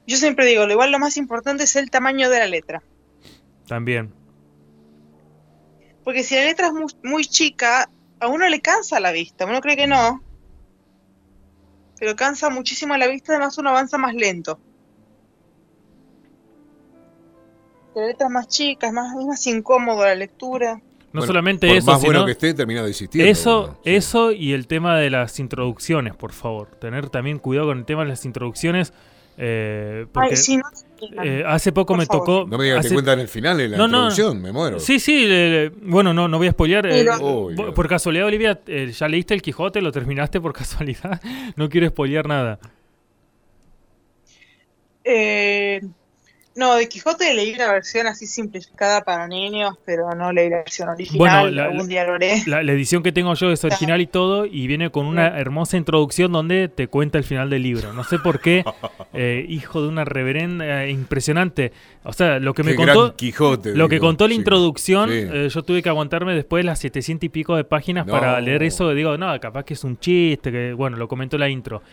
[0.05, 2.81] Yo siempre digo, lo igual lo más importante es el tamaño de la letra.
[3.67, 4.13] También.
[6.03, 9.45] Porque si la letra es muy, muy chica, a uno le cansa la vista.
[9.45, 10.23] Uno cree que no.
[11.99, 14.59] Pero cansa muchísimo la vista, además uno avanza más lento.
[17.95, 20.75] La letra es más chica, es más, es más incómodo la lectura.
[20.75, 23.31] No Bueno, solamente por eso, más bueno que esté, termina desistiendo.
[23.31, 23.95] eso, sí.
[23.95, 26.67] eso y el tema de las introducciones, por favor.
[26.79, 28.93] Tener también cuidado con el tema de las introducciones.
[29.37, 30.63] eh, porque Ay, sí, no.
[31.23, 32.25] Eh, hace poco Por me favor.
[32.25, 32.47] tocó.
[32.49, 33.97] No me digas que hace- te cuentan el final en la No, no.
[34.09, 34.79] introducción, me muero.
[34.79, 36.85] Sí, sí, le- le- bueno, no, no voy a spoilear.
[36.87, 37.05] eh,
[37.75, 39.81] por casualidad, Olivia, eh, ¿ya leíste el Quijote?
[39.81, 41.21] ¿Lo terminaste por casualidad?
[41.55, 42.59] No quiero spoilear nada.
[46.57, 50.89] No, de Quijote leí la versión así simplificada para niños, pero no leí la versión
[50.89, 51.17] original.
[51.19, 52.41] Bueno, la- algún día lo haré.
[52.47, 55.77] La, la edición que tengo yo es original y todo, y viene con una hermosa
[55.77, 57.93] introducción donde te cuenta el final del libro.
[57.93, 58.65] No sé por qué,
[59.13, 61.71] eh, hijo de una reverenda eh, impresionante.
[62.03, 63.75] O sea, lo que me contó, gran Quijote.
[63.75, 64.39] lo que contó la sí.
[64.39, 65.15] introducción, Sí.
[65.31, 68.13] eh, yo tuve que aguantarme después las 700 y pico de páginas No.
[68.13, 68.93] para leer eso.
[68.93, 71.83] Digo, no, capaz que es un chiste, que bueno, lo comentó la intro.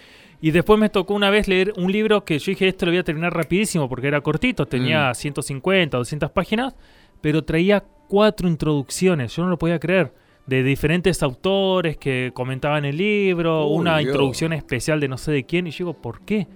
[0.40, 2.98] Y después me tocó una vez leer un libro que yo dije, esto lo voy
[2.98, 5.14] a terminar rapidísimo porque era cortito, tenía Mm.
[5.14, 6.74] 150, 200 páginas,
[7.20, 10.12] pero traía cuatro introducciones, yo no lo podía creer,
[10.46, 14.08] de diferentes autores que comentaban el libro, Uy, una Dios.
[14.10, 16.46] introducción especial de no sé de quién, y yo digo, ¿por qué?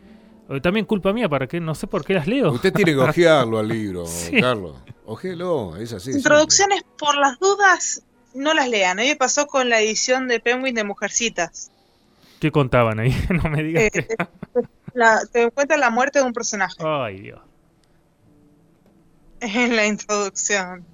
[0.51, 1.59] Eh, También culpa mía, ¿para qué?
[1.61, 2.53] No sé por qué las leo.
[2.53, 4.39] Usted tiene que ojearlo al libro, Sí.
[4.41, 4.77] Carlos.
[5.07, 6.11] Ojelo, es así.
[6.11, 8.03] Introducciones, por las dudas,
[8.35, 8.99] no las lean.
[8.99, 11.71] A mí me pasó con la edición de Penguin de Mujercitas.
[12.41, 13.15] ¿Qué contaban ahí?
[13.31, 14.07] no me digas Eh, que...
[14.95, 17.41] la- te cuentan la muerte de un personaje Ay, Dios.
[19.41, 20.85] en la introducción.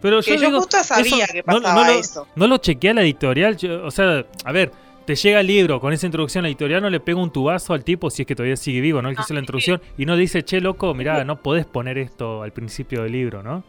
[0.00, 2.28] Pero Que yo, yo digo, justo sabía eso- que no- pasaba no, lo, eso.
[2.36, 3.56] No lo chequeé a la editorial.
[3.56, 4.70] yo- o sea, a ver,
[5.06, 6.42] te llega el libro con esa introducción.
[6.42, 9.02] La editorial no le pega un tubazo al tipo si es que todavía sigue vivo,
[9.02, 9.08] ¿no?
[9.08, 9.80] El que hizo la introducción.
[9.96, 13.64] Y no dice, che, loco, mirá, no podés poner esto al principio del libro, ¿no?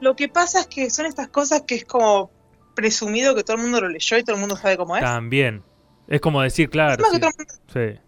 [0.00, 2.30] Lo que pasa es que son estas cosas que es como
[2.74, 5.02] presumido que todo el mundo lo leyó y todo el mundo sabe cómo es.
[5.02, 5.62] También.
[6.08, 6.96] Es como decir, claro.
[7.04, 7.28] Sí, el mundo-
[7.72, 8.00] sí.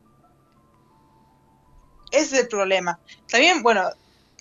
[2.11, 2.99] Ese es el problema.
[3.31, 3.85] También, bueno,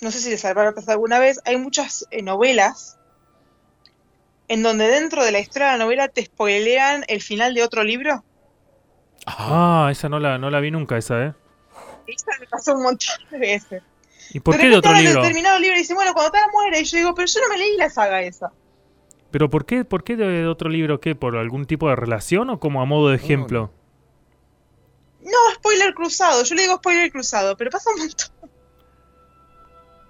[0.01, 2.97] no sé si les habrá pasado alguna vez, hay muchas eh, novelas
[4.47, 7.83] en donde dentro de la historia de la novela te spoilean el final de otro
[7.83, 8.23] libro.
[9.25, 11.33] Ah, esa no la, no la vi nunca, esa, ¿eh?
[12.07, 13.83] Y eso me pasó un montón de veces.
[14.33, 15.21] ¿Y por de qué de otro libro?
[15.21, 17.57] determinado libro y dicen, bueno, cuando tal muere, y yo digo, pero yo no me
[17.57, 18.51] leí la saga esa.
[19.31, 20.99] ¿Pero por qué, por qué de otro libro?
[20.99, 21.15] ¿Qué?
[21.15, 23.71] ¿Por algún tipo de relación o como a modo de ejemplo?
[25.23, 28.51] No, spoiler cruzado, yo le digo spoiler cruzado, pero pasa un montón.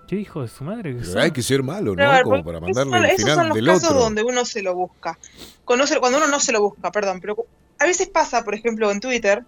[0.07, 0.97] ¿Qué hijo de su madre?
[0.97, 2.03] que hay que ser malo, ¿no?
[2.11, 3.99] Ver, Como porque para mandarle son- el esos son final los del casos otro.
[3.99, 5.17] donde uno se lo busca.
[5.63, 5.86] Cuando,
[6.17, 7.45] uno no se lo busca, perdón, pero
[7.80, 9.43] a veces pasa, por ejemplo, en Twitter,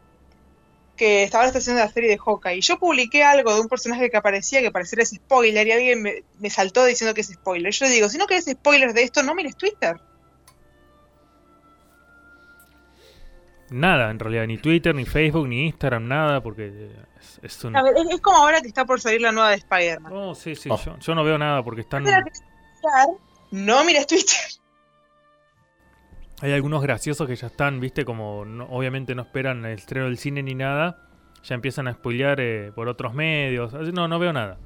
[0.96, 3.68] que estaba la estación de la serie de Hawkeye y yo publiqué algo de un
[3.68, 7.72] personaje que aparecía que pareciera spoiler y alguien me, me saltó diciendo que es spoiler.
[7.74, 10.00] Yo le digo, si no querés spoilers de esto, no mires Twitter.
[13.70, 17.76] Nada, en realidad, ni Twitter, ni Facebook, ni Instagram, nada, porque es, es un...
[17.76, 20.14] A ver, es, es como ahora que está por salir la nueva de Spider-Man.
[20.14, 20.78] No, sí, sí, Oh.
[20.78, 22.04] yo, yo no veo nada porque están...
[23.50, 24.38] No mires Twitter.
[26.44, 30.18] Hay algunos graciosos que ya están, viste, como no- obviamente no esperan el estreno del
[30.18, 30.98] cine ni nada,
[31.42, 33.72] ya empiezan a spoilear eh, por otros medios.
[33.74, 34.58] No, no veo nada.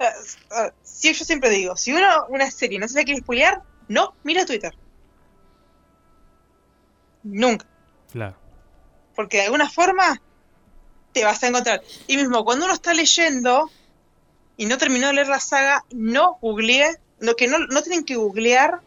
[0.00, 0.08] Ah,
[0.52, 4.14] ah, Sí, yo siempre digo, si uno una serie no se la quiere spoilear, no
[4.24, 4.72] mira Twitter.
[7.22, 7.66] Nunca.
[8.12, 8.36] Claro.
[9.14, 10.22] porque de alguna forma
[11.12, 11.82] te vas a encontrar.
[12.06, 13.70] Y mismo, cuando uno está leyendo
[14.56, 18.16] y no terminó de leer la saga, no googlee, no, que no, no tienen que
[18.16, 18.80] googlear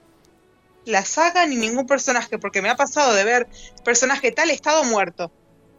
[0.86, 3.48] la saga ni ningún personaje, porque me ha pasado de ver
[3.86, 5.32] personaje tal estado muerto.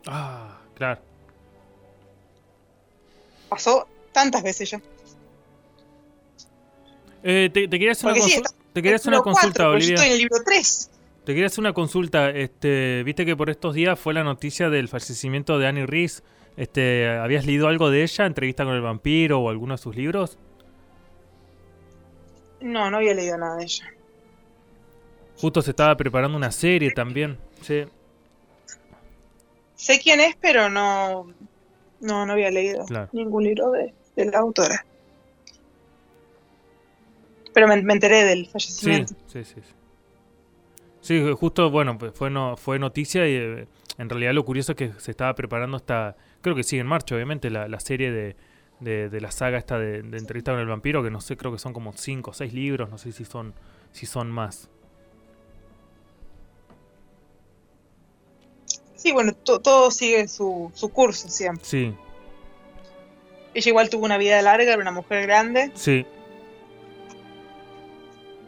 [0.07, 1.01] Ah, claro.
[3.49, 4.81] Pasó tantas veces ya.
[7.23, 9.95] Eh, te, te quería hacer una, Porque consu- te quería hacer una consulta, yo Olivia.
[9.95, 10.91] estoy en el libro 3.
[11.25, 12.31] Te quería hacer una consulta.
[12.31, 16.23] Este, Viste que por estos días fue la noticia del fallecimiento de Annie Reese.
[16.57, 18.27] Este, ¿Habías leído algo de ella?
[18.27, 20.39] ¿Entrevista con el vampiro o alguno de sus libros?
[22.61, 23.85] No, no había leído nada de ella.
[25.41, 27.39] Justo se estaba preparando una serie también.
[27.63, 27.85] Sí.
[29.75, 31.33] Sé quién es, pero no,
[32.01, 33.09] no, no había leído Claro.
[33.13, 34.85] ningún libro de, de la autora.
[37.53, 39.15] Pero me, me enteré del fallecimiento.
[39.27, 39.55] sí, sí.
[39.61, 39.73] sí.
[41.03, 43.67] Sí, justo, bueno, pues fue, no, fue noticia y eh,
[43.97, 47.15] en realidad lo curioso es que se estaba preparando esta, creo que sigue en marcha,
[47.15, 48.37] obviamente, la, la serie de,
[48.81, 51.53] de, de la saga esta de, de entrevista con el vampiro, que no sé, creo
[51.53, 53.55] que son como cinco o seis libros, no sé si son,
[53.93, 54.69] si son más.
[59.01, 61.65] Sí, bueno, to- todo sigue su, su curso siempre.
[61.65, 61.95] Sí,
[63.55, 66.05] Ella igual tuvo una vida larga, era una mujer grande sí,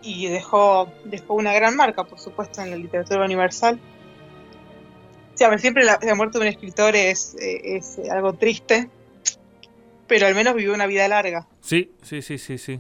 [0.02, 3.80] y dejó, dejó una gran marca, por supuesto, en la literatura universal.
[5.34, 8.90] Sí, a ver, siempre la, la muerte de un escritor es, eh, es algo triste,
[10.06, 11.46] pero al menos vivió una vida larga.
[11.62, 12.78] sí, sí, sí, sí, sí.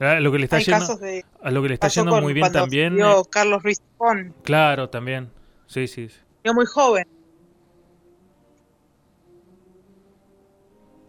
[0.00, 1.24] A lo que le está Hay yendo, de...
[1.42, 2.98] a lo que le está yendo muy bien también.
[2.98, 5.30] eh, Carlos Ruiz Zafón, claro, también.
[5.66, 6.08] Sí, sí.
[6.44, 7.06] murió muy joven.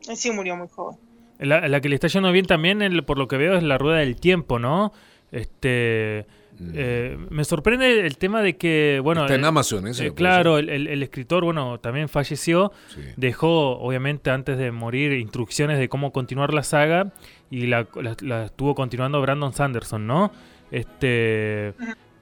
[0.08, 0.98] Él sí murió muy joven.
[1.40, 3.78] La, la que le está yendo bien también, el- por lo que veo, es la
[3.78, 4.94] rueda del tiempo, ¿no?
[5.32, 6.26] Este,
[6.58, 6.72] Mm.
[6.74, 10.70] eh, me sorprende el tema de que, bueno, Está en eh, Amazon, eh, claro, el,
[10.70, 12.72] el- el escritor, bueno, también falleció.
[12.88, 13.02] Sí.
[13.18, 17.12] dejó, obviamente, antes de morir, instrucciones de cómo continuar la saga
[17.50, 20.32] y la, la- la estuvo continuando Brandon Sanderson, ¿no?
[20.72, 21.74] Este,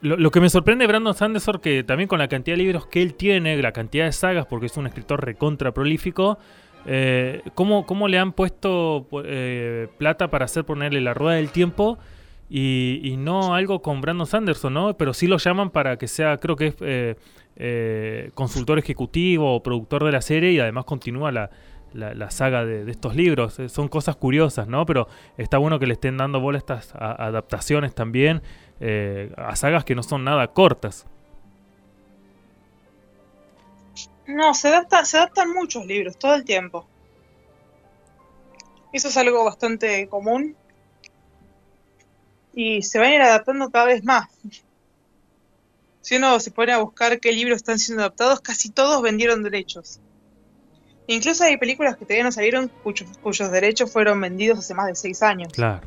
[0.04, 3.02] lo, que me sorprende de Brandon Sanderson, que también con la cantidad de libros que
[3.02, 6.38] él tiene, la cantidad de sagas, porque es un escritor recontra prolífico,
[6.86, 11.98] eh, ¿cómo, cómo le han puesto eh, plata para hacer ponerle la rueda del tiempo?
[12.50, 14.96] Y, no algo con Brandon Sanderson, ¿no?
[14.96, 16.76] Pero sí lo llaman para que sea, creo que es
[17.56, 21.50] eh, consultor ejecutivo o productor de la serie y además continúa la,
[21.94, 23.60] la, la saga de, estos libros.
[23.60, 24.86] Eh, Son cosas curiosas, ¿no?
[24.86, 28.42] Pero está bueno que le estén dando bola a estas adaptaciones también
[28.80, 31.06] eh, a sagas que no son nada cortas.
[34.28, 36.88] No, se adaptan, se adaptan muchos libros todo el tiempo.
[38.92, 40.56] Eso es algo bastante común.
[42.54, 44.30] Y se van a ir adaptando cada vez más.
[46.02, 50.02] Si uno se pone a buscar qué libros están siendo adaptados, casi todos vendieron derechos.
[51.08, 54.96] Incluso hay películas que todavía no salieron cuyos, cuyos derechos fueron vendidos hace más de
[54.96, 55.52] seis años.
[55.54, 55.86] Claro.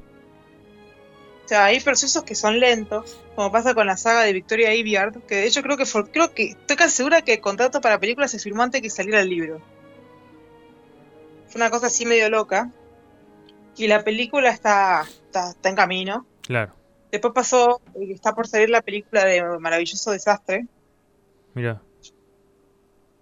[1.44, 5.22] O sea, hay procesos que son lentos, como pasa con la saga de Victoria Aveyard,
[5.26, 8.00] que de hecho creo que fue- creo que estoy casi segura que el contrato para
[8.00, 9.60] película se firmó antes que saliera el libro.
[11.48, 12.70] Fue una cosa así medio loca.
[13.76, 16.26] Y la película está, está, está en camino.
[16.42, 16.74] Claro.
[17.12, 20.66] Después pasó, eh, está por salir la película de Maravilloso Desastre,
[21.54, 21.80] Mira.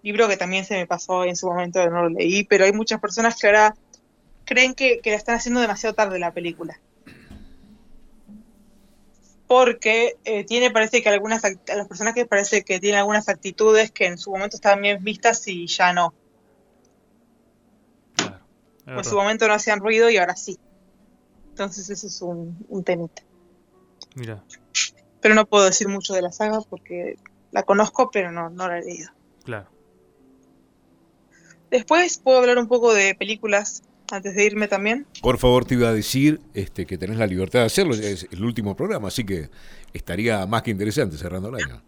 [0.05, 3.01] Libro que también se me pasó en su momento, no lo leí, pero hay muchas
[3.01, 3.75] personas que ahora
[4.45, 6.79] creen que, que la están haciendo demasiado tarde la película.
[9.47, 14.05] Porque eh, tiene, parece que algunas, a los personajes parece que tienen algunas actitudes que
[14.05, 16.13] en su momento estaban bien vistas y ya no.
[18.15, 18.39] Claro.
[18.85, 20.59] En su momento no hacían ruido y ahora sí.
[21.49, 23.23] Entonces eso es un, un temita.
[24.15, 24.43] Mira.
[25.19, 27.17] Pero no puedo decir mucho de la saga porque
[27.51, 29.09] la conozco, pero no, no la he leído.
[29.43, 29.74] Claro.
[31.71, 35.05] Después puedo hablar un poco de películas antes de irme también.
[35.21, 38.27] Por favor, te iba a decir este, que tenés la libertad de hacerlo, ya es
[38.31, 39.49] el último programa, así que
[39.93, 41.81] estaría más que interesante cerrando el año.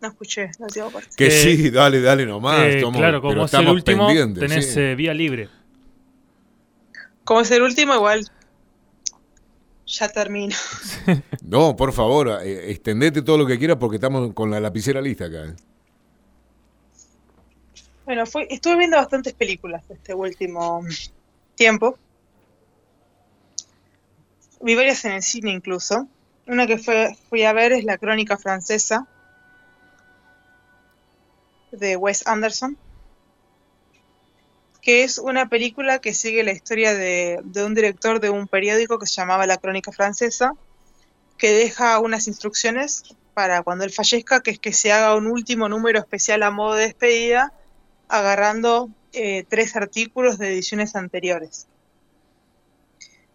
[0.00, 1.10] No escuché la última parte.
[1.16, 2.58] Que Eh, sí, dale, dale nomás.
[2.60, 4.80] Eh, estamos- claro, como es el estamos último, tenés sí.
[4.80, 5.48] eh, vía libre.
[7.24, 8.26] Como es el último, igual
[9.86, 10.56] ya termino.
[11.44, 15.54] No, por favor, extendete todo lo que quieras porque estamos con la lapicera lista acá.
[18.04, 20.84] Bueno, estuve viendo bastantes películas este último
[21.54, 21.96] tiempo.
[24.60, 26.08] Vi varias en el cine incluso.
[26.48, 29.06] Una que fui a ver es La Crónica Francesa
[31.70, 32.76] de Wes Anderson,
[34.82, 38.98] que es una película que sigue la historia de, de un director de un periódico
[38.98, 40.54] que se llamaba La Crónica Francesa,
[41.38, 45.68] que deja unas instrucciones para cuando él fallezca, que es que se haga un último
[45.68, 47.52] número especial a modo de despedida,
[48.12, 51.66] agarrando eh, tres artículos de ediciones anteriores.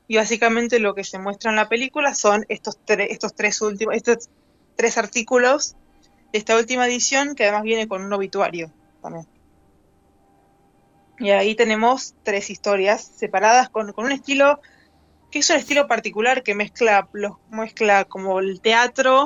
[0.07, 3.95] Y básicamente lo que se muestra en la película son estos, tre- estos tres últimos,
[3.95, 4.29] estos
[4.75, 5.75] tres artículos
[6.31, 8.71] de esta última edición, que además viene con un obituario
[9.01, 9.27] también.
[11.19, 14.61] Y ahí tenemos tres historias separadas con, con un estilo
[15.31, 19.25] que es un estilo particular que mezcla, los, mezcla como el teatro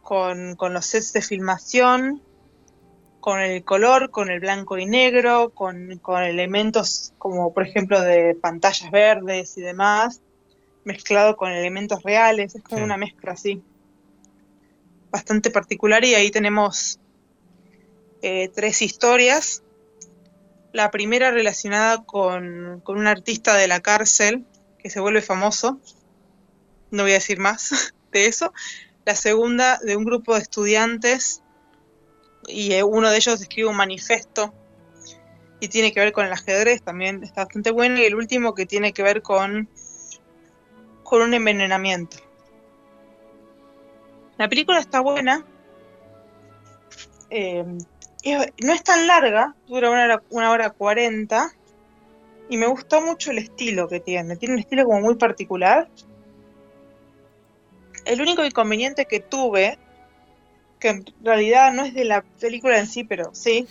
[0.00, 2.22] con, con los sets de filmación,
[3.20, 8.34] con el color, con el blanco y negro, con, con elementos como por ejemplo de
[8.34, 10.20] pantallas verdes y demás,
[10.84, 12.84] mezclado con elementos reales, es como Sí.
[12.84, 13.62] una mezcla así,
[15.10, 16.98] bastante particular y ahí tenemos
[18.22, 19.62] eh, tres historias.
[20.72, 24.44] La primera relacionada con, con un artista de la cárcel
[24.78, 25.78] que se vuelve famoso,
[26.90, 28.52] no voy a decir más de eso.
[29.04, 31.42] La segunda de un grupo de estudiantes
[32.46, 34.52] y eh, uno de ellos escribe un manifiesto
[35.60, 37.98] y tiene que ver con el ajedrez, también está bastante bueno.
[37.98, 39.68] Y el último que tiene que ver con,
[41.02, 42.16] con un envenenamiento.
[44.38, 45.44] La película está buena.
[47.28, 47.64] eh,
[48.62, 51.52] no es tan larga, dura una hora, una hora cuarenta.
[52.48, 54.36] Y me gustó mucho el estilo que tiene.
[54.36, 55.88] Tiene un estilo como muy particular.
[58.04, 59.78] El único inconveniente que tuve,
[60.80, 63.68] que en realidad no es de la película en sí, pero sí,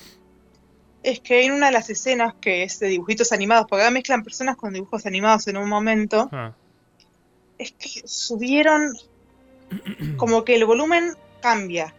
[1.03, 4.23] es que en una de las escenas que es de dibujitos animados, porque acá mezclan
[4.23, 6.53] personas con dibujos animados en un momento, Ah,
[7.57, 8.93] es que subieron
[10.17, 11.93] como que el volumen cambia.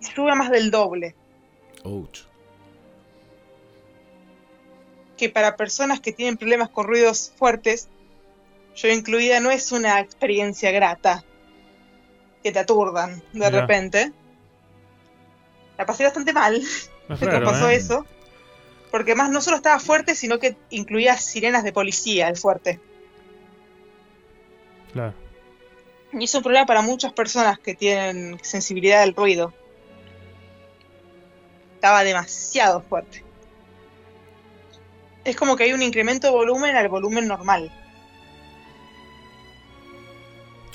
[0.00, 1.14] Sube más del doble.
[1.82, 2.20] Ouch.
[5.16, 7.88] que para personas que tienen problemas con ruidos fuertes,
[8.74, 11.24] yo incluida, no es una experiencia grata
[12.44, 13.50] que te aturdan de Mirá.
[13.62, 14.12] repente.
[15.78, 16.62] La pasé bastante mal
[17.08, 17.76] cuando pasó ¿eh?
[17.76, 18.06] eso,
[18.90, 22.78] porque más no solo estaba fuerte, sino que incluía sirenas de policía, el fuerte.
[24.92, 25.14] Claro.
[26.12, 29.52] Y es un problema para muchas personas que tienen sensibilidad al ruido.
[31.76, 33.24] Estaba demasiado fuerte.
[35.24, 37.72] Es como que hay un incremento de volumen al volumen normal.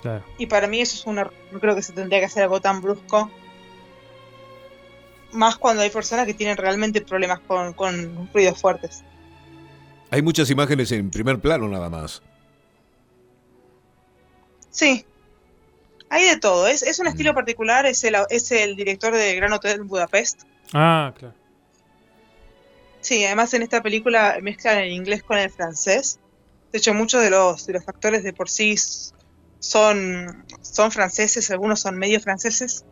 [0.01, 0.23] Claro.
[0.37, 1.33] Y para mí eso es un error.
[1.51, 3.29] No creo que se tendría que hacer algo tan brusco.
[5.31, 9.03] más cuando hay personas que tienen realmente problemas con, con ruidos fuertes.
[10.09, 12.23] Hay muchas imágenes en primer plano nada más.
[14.71, 15.05] Sí.
[16.09, 16.67] Hay de todo.
[16.67, 17.09] Es, es un Mm.
[17.09, 17.85] estilo particular.
[17.85, 20.43] Es el, es el director de Gran Hotel Budapest.
[20.73, 21.35] Ah, claro.
[23.01, 26.19] Sí, además en esta película mezclan el inglés con el francés.
[26.71, 28.75] De hecho, muchos de los, de los actores de por sí
[29.59, 32.85] son, son franceses, algunos son medio franceses.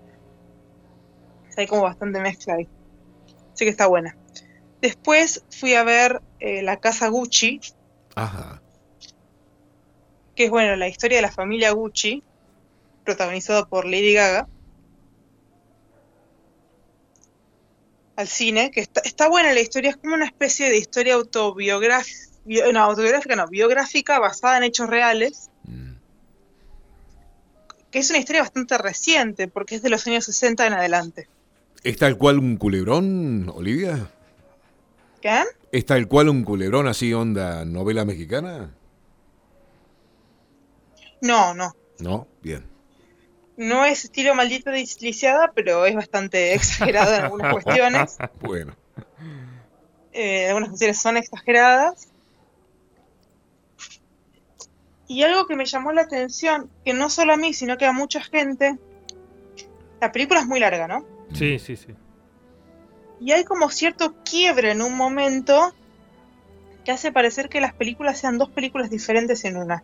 [1.56, 2.68] Hay como bastante mezcla ahí.
[3.54, 4.16] Así que está buena.
[4.82, 7.60] Después fui a ver eh, La Casa Gucci,
[8.16, 8.62] Ajá.
[10.36, 12.24] que es bueno, la historia de la familia Gucci,
[13.04, 14.48] protagonizado por Lady Gaga.
[18.16, 22.72] Al cine, que está, está buena la historia, es como una especie de historia autobiográfica,
[22.72, 25.50] no, autobiográfica, no, biográfica basada en hechos reales.
[27.92, 31.28] Que es una historia bastante reciente, porque es de los años 60 en adelante.
[31.84, 34.10] ¿Es tal cual un culebrón, Olivia?
[35.22, 35.44] ¿Qué?
[35.72, 38.72] ¿Es tal cual un culebrón así onda novela mexicana?
[41.22, 41.76] No, no.
[42.00, 42.66] No, bien.
[43.58, 48.18] No es estilo maldito desliciada, pero es bastante exagerado en algunas cuestiones.
[48.42, 48.76] Bueno.
[50.14, 52.08] eh, algunas cuestiones son exageradas.
[55.08, 57.94] Y algo que me llamó la atención, que no solo a mí, sino que a
[57.94, 58.78] mucha gente,
[60.02, 61.06] la película es muy larga, ¿no?
[61.34, 61.94] Sí, sí, sí.
[63.20, 65.74] Y hay como cierto quiebre en un momento
[66.84, 69.84] que hace parecer que las películas sean dos películas diferentes en una.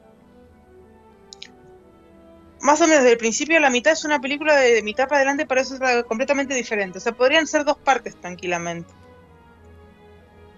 [2.62, 5.06] Más o menos desde el principio a la mitad es una película de, de mitad
[5.06, 6.98] para adelante, pero eso es completamente diferente.
[6.98, 8.94] O sea, podrían ser dos partes tranquilamente.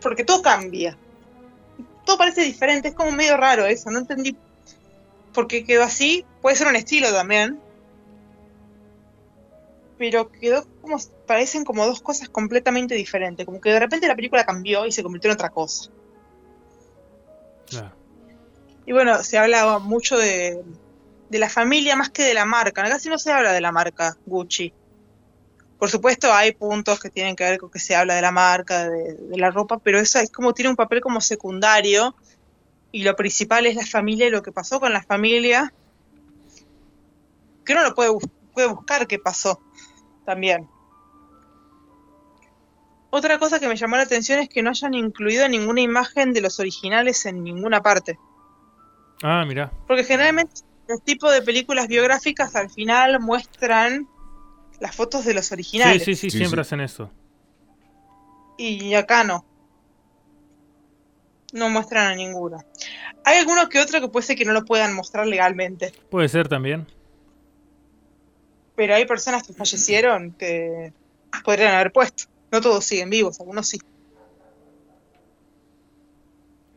[0.01, 0.97] Porque todo cambia.
[2.05, 4.38] Todo parece diferente, es como medio raro eso, no entendí
[5.36, 6.26] por qué quedó así.
[6.42, 7.60] Puede ser un estilo también.
[9.98, 13.46] Pero quedó como, parecen como dos cosas completamente diferentes.
[13.46, 15.92] Como que de repente la película cambió y se convirtió en otra cosa.
[18.86, 20.64] Y bueno, se habla mucho de,
[21.30, 22.84] de la familia más que de la marca.
[22.84, 24.74] Casi no se habla de la marca Gucci.
[25.78, 28.90] Por supuesto hay puntos que tienen que ver con que se habla de la marca,
[28.90, 32.16] de, de la ropa, pero eso es como tiene un papel como secundario
[32.96, 35.74] y lo principal es la familia y lo que pasó con la familia.
[37.66, 38.24] Que uno lo puede, bus-
[38.54, 39.60] puede buscar qué pasó
[40.26, 40.66] también.
[43.10, 46.39] Otra cosa que me llamó la atención es que no hayan incluido ninguna imagen de
[46.39, 48.18] los originales en ninguna parte.
[49.22, 49.72] Ah, mirá.
[49.88, 50.54] Porque generalmente
[50.88, 54.08] los tipos de películas biográficas al final muestran
[54.80, 56.04] las fotos de los Sí, originales.
[56.06, 56.68] sí, sí, Sí, siempre sí.
[56.68, 57.10] hacen eso.
[58.58, 59.43] Y acá no.
[61.56, 62.58] No muestran a ninguno.
[63.24, 65.93] Hay alguno que otro que puede ser que no lo puedan mostrar legalmente.
[66.10, 66.86] Puede ser también.
[68.76, 70.91] Pero hay personas que fallecieron que
[71.45, 72.26] podrían haber puesto.
[72.51, 73.80] No todos siguen vivos, algunos sí.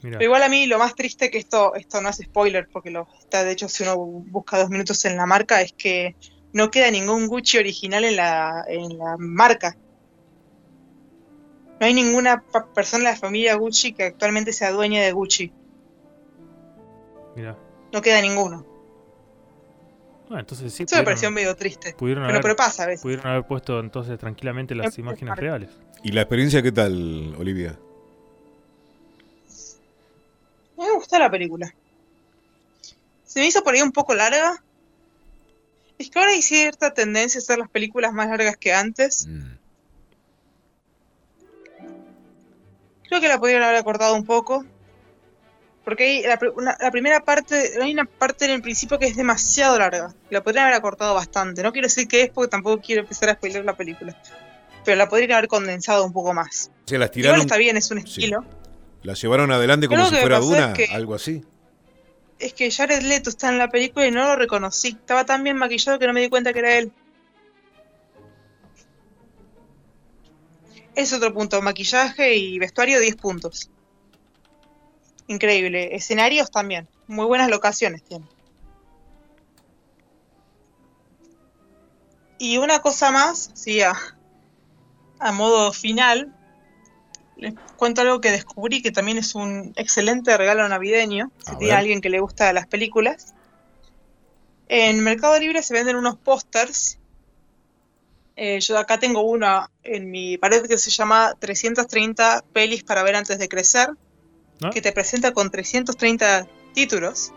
[0.03, 0.19] Mirá.
[0.19, 3.09] Pero igual a mí lo más triste que esto, esto no es spoiler, porque lo
[3.19, 6.15] está, de hecho, si uno busca dos minutos en la marca, es que
[6.53, 9.77] no queda ningún Gucci original en la, en la marca.
[11.81, 15.53] No hay ninguna pa- persona de la familia Gucci que actualmente sea dueña de Gucci.
[17.37, 17.57] Mirá.
[17.93, 18.67] No queda ninguno.
[20.31, 20.83] Ah, entonces sí.
[20.83, 21.95] Eso me pudieron- pareció medio triste.
[21.95, 23.03] pudieron Pero, haber- pero pasa a veces.
[23.03, 25.71] Pudieron haber puesto entonces tranquilamente las imágenes reales.
[26.03, 27.79] ¿Y la experiencia qué tal, Olivia?
[30.77, 31.75] Me gustó la película.
[33.25, 34.63] Se me hizo por ahí un poco larga.
[35.99, 39.27] Es que ahora hay cierta tendencia a hacer las películas más largas que antes.
[39.27, 39.48] Mm.
[43.09, 44.65] Creo que la podrían haber acortado un poco.
[45.85, 49.17] Porque hay la, una- la primera parte, hay una parte en el principio que es
[49.17, 50.13] demasiado larga.
[50.29, 51.63] La podrían haber acortado bastante.
[51.63, 54.15] No quiero decir que es porque tampoco quiero empezar a spoiler la película.
[54.85, 56.71] Pero la podrían haber condensado un poco más.
[56.85, 58.21] O sea, las Igual tiraron, está bien, es un Sí.
[58.21, 58.45] estilo.
[59.03, 61.43] las llevaron adelante como Creo si fuera Duna, es que- algo así.
[62.39, 64.89] Es que Jared Leto está en la película y no lo reconocí.
[64.89, 66.93] Estaba tan bien maquillado que no me di cuenta que era él.
[70.99, 71.63] Es otro punto.
[71.63, 73.71] Maquillaje y vestuario, 10 puntos.
[75.29, 75.95] Increíble.
[75.95, 76.89] Escenarios también.
[77.07, 78.27] Muy buenas locaciones tiene.
[82.41, 83.95] Y una cosa más, sí, a,
[85.21, 86.35] a modo final,
[87.37, 92.01] les cuento algo que descubrí que también es un excelente regalo navideño, si tiene alguien
[92.01, 93.37] que le gusta las películas.
[94.67, 96.98] En Mercado Libre se venden unos pósters.
[98.41, 103.17] Eh, yo acá tengo uno en mi pared que se llama 330 pelis para ver
[103.17, 103.89] antes de crecer,
[104.61, 104.71] ¿No?
[104.71, 107.33] que te presenta con 330 títulos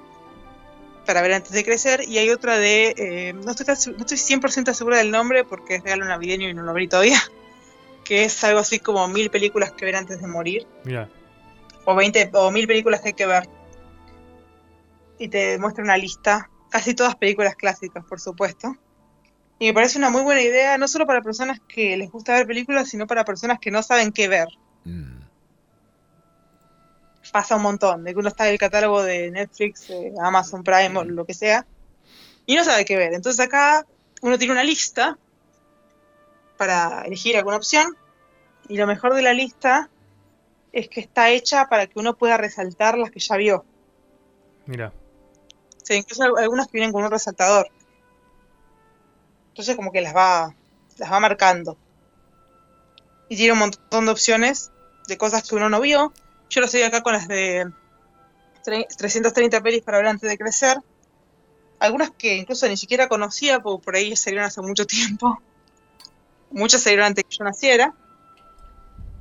[1.07, 4.75] para ver antes de crecer, y hay otra de, eh, no, estoy no estoy 100%
[4.75, 7.19] segura del nombre porque es regalo navideño y no lo abrí todavía,
[8.03, 11.09] que es algo así como mil películas que ver antes de morir, Mira,
[11.85, 13.49] o 20 o mil películas que hay que ver.
[15.17, 18.75] Y te muestra una lista, casi todas películas clásicas, por supuesto.
[19.61, 22.47] Y me parece una muy buena idea, no solo para personas que les gusta ver
[22.47, 24.47] películas, sino para personas que no saben qué ver.
[24.85, 25.21] Mm.
[27.31, 30.97] Pasa un montón, de que uno está en el catálogo de Netflix, eh, Amazon Prime
[30.97, 31.67] o lo que sea,
[32.47, 33.13] y no sabe qué ver.
[33.13, 33.85] Entonces acá
[34.23, 35.19] uno tiene una lista
[36.57, 37.95] para elegir alguna opción,
[38.67, 39.91] y lo mejor de la lista
[40.71, 43.63] es que está hecha para que uno pueda resaltar las que ya vio.
[44.65, 44.91] mira.
[45.83, 47.69] Sea, incluso al- algunas que vienen con un resaltador.
[49.51, 50.55] Entonces como que las va,
[50.97, 51.77] las va marcando.
[53.29, 54.71] Y tiene un montón de opciones
[55.07, 56.11] de cosas que uno no vio.
[56.49, 57.65] Yo lo estoy acá con las de
[58.65, 60.77] tre- 330 pelis para ver antes de crecer.
[61.79, 65.41] Algunas que incluso ni siquiera conocía, porque por ahí salieron hace mucho tiempo.
[66.51, 67.93] Muchas salieron antes que yo naciera.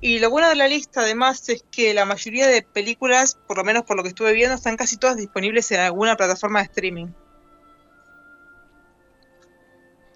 [0.02, 3.64] Y lo bueno de la lista, además, es que la mayoría de películas, por lo
[3.64, 7.08] menos por lo que estuve viendo, están casi todas disponibles en alguna plataforma de streaming.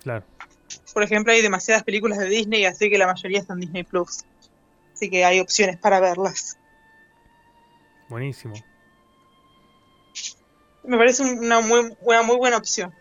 [0.04, 0.24] Claro.
[0.92, 4.24] Por ejemplo, hay demasiadas películas de Disney, así que la mayoría están Disney Plus.
[4.92, 6.56] Así que hay opciones para verlas.
[8.08, 8.54] Buenísimo.
[10.84, 12.92] Me parece un- una muy, una muy buena opción.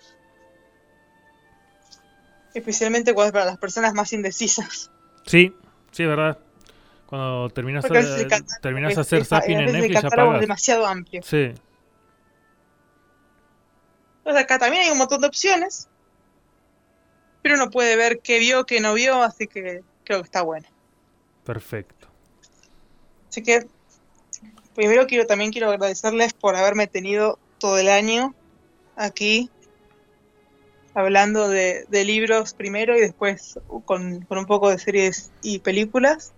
[2.54, 4.90] Especialmente cuando es para las personas más indecisas.
[5.26, 5.54] Sí,
[5.92, 6.40] sí, es verdad.
[7.06, 7.94] Cuando terminas, a el
[8.26, 10.42] a, catálogo hacer zapping en Netflix, ya pagas.
[10.42, 11.22] demasiado amplio.
[11.24, 11.54] Sí,
[14.20, 15.90] Entonces acá también hay un montón de opciones.
[17.44, 20.68] Pero uno puede ver qué vio, qué no vio, así que creo que está bueno.
[21.44, 22.08] perfecto.
[23.30, 23.68] Así que
[24.74, 28.34] primero quiero también quiero agradecerles por haberme tenido todo el año
[28.96, 29.52] aquí
[30.94, 36.34] hablando de, de libros primero y después con, con un poco de series y películas.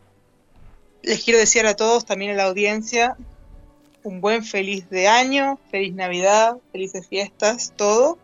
[1.01, 3.17] Les quiero desear a todos, también a la audiencia,
[4.03, 8.17] un buen feliz de año, feliz Navidad, felices fiestas, todo.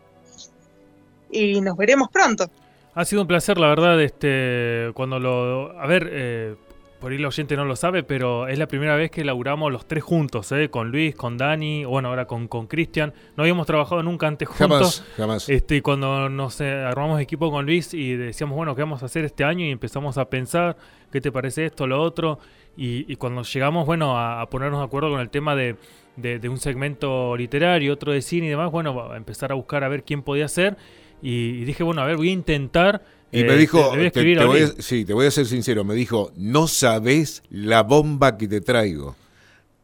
[1.30, 2.50] Y nos veremos pronto.
[2.94, 5.78] Ha sido un placer, la verdad, este, cuando lo...
[5.80, 6.54] A ver, eh,
[7.00, 9.86] por ahí el oyente no lo sabe, pero es la primera vez que laburamos los
[9.86, 10.68] tres juntos, ¿eh?
[10.70, 13.12] Con Luis, con Dani, bueno, ahora con con Cristian.
[13.36, 15.00] No habíamos trabajado nunca antes juntos.
[15.00, 15.48] Jamás, jamás.
[15.48, 19.24] Este, cuando nos eh, armamos equipo con Luis y decíamos, bueno, ¿qué vamos a hacer
[19.24, 19.64] este año?
[19.64, 20.76] Y empezamos a pensar,
[21.10, 22.38] ¿qué te parece esto, lo otro?
[22.76, 25.74] Y, y cuando llegamos, bueno, a, a ponernos de acuerdo con el tema de,
[26.16, 29.82] de- de un segmento literario, otro de cine y demás, bueno, a empezar a buscar
[29.82, 30.76] a ver quién podía ser.
[31.22, 33.02] Y dije, bueno, a ver, voy a intentar.
[33.30, 35.26] Y eh, me dijo, te- a te- escribir te a voy a- sí, te voy
[35.26, 39.16] a ser sincero, me dijo, no sabes la bomba que te traigo.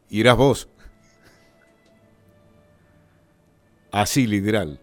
[0.09, 0.67] Y eras vos.
[3.91, 4.79] Así, literal.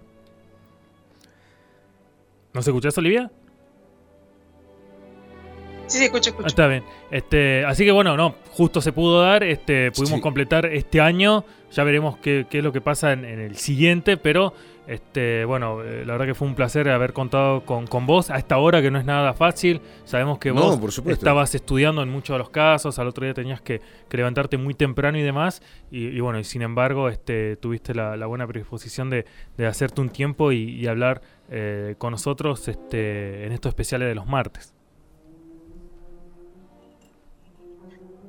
[2.53, 3.31] ¿Nos escuchás, Olivia?
[5.87, 6.49] Sí, sí, escucho, Ah, escucho.
[6.49, 6.83] Está bien.
[7.13, 10.21] Este, así que bueno, no, justo se pudo dar, este, pudimos Sí.
[10.23, 11.45] completar este año.
[11.71, 14.53] Ya veremos qué, qué es lo que pasa en, en el siguiente, pero
[14.87, 18.37] este, bueno, eh, la verdad que fue un placer haber contado con, con vos a
[18.37, 19.81] esta hora que no es nada fácil.
[20.05, 23.61] Sabemos que No, vos estabas estudiando en muchos de los casos, al otro día tenías
[23.61, 25.63] que, que levantarte muy temprano y demás.
[25.91, 29.27] Y, y bueno, y sin embargo, este, tuviste la, la buena predisposición de,
[29.57, 31.21] de hacerte un tiempo y, y hablar
[31.51, 34.73] eh, con nosotros este, en estos especiales de los martes.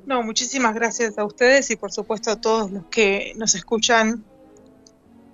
[0.06, 4.24] No, muchísimas gracias a ustedes y por supuesto a todos los que nos escuchan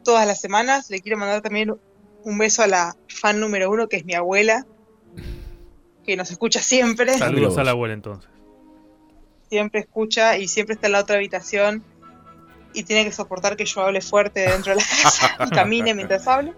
[0.05, 0.91] todas las semanas.
[0.91, 1.75] Le quiero mandar también
[2.23, 4.67] un beso a la fan número uno, que es mi abuela,
[6.05, 7.59] que nos escucha siempre, Saludos.
[7.59, 8.31] A la abuela entonces.
[9.49, 11.83] siempre escucha y siempre está en la otra habitación
[12.73, 16.27] y tiene que soportar que yo hable fuerte dentro de la casa y camine mientras
[16.27, 16.53] hable.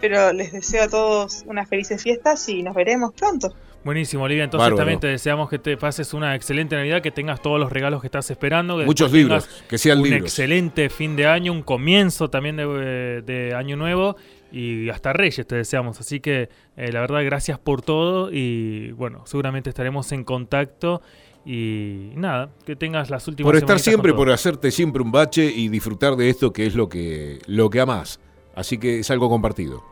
[0.00, 3.54] Pero les deseo a todos unas felices fiestas y nos veremos pronto.
[3.84, 4.44] Buenísimo, Olivia.
[4.44, 4.76] Entonces Bárbaro.
[4.76, 8.08] también te deseamos que te pases una excelente Navidad, que tengas todos los regalos que
[8.08, 8.78] estás esperando.
[8.78, 10.22] que Muchos libros, que sean Un libros.
[10.22, 14.16] excelente fin de año, un comienzo también de, de año nuevo
[14.52, 15.98] y hasta Reyes te deseamos.
[16.00, 21.00] Así que eh, la verdad, gracias por todo y bueno, seguramente estaremos en contacto
[21.46, 25.68] y nada, que tengas las últimas Por estar siempre, por hacerte siempre un bache y
[25.68, 28.20] disfrutar de esto que es lo que, lo que amás.
[28.54, 29.82] Así que es algo compartido.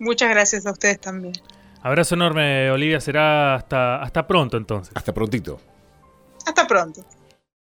[0.00, 1.34] Muchas gracias a ustedes también.
[1.84, 2.98] Abrazo enorme, Olivia.
[2.98, 4.96] Será hasta, hasta pronto entonces.
[4.96, 5.60] Hasta prontito.
[6.46, 7.04] Hasta pronto.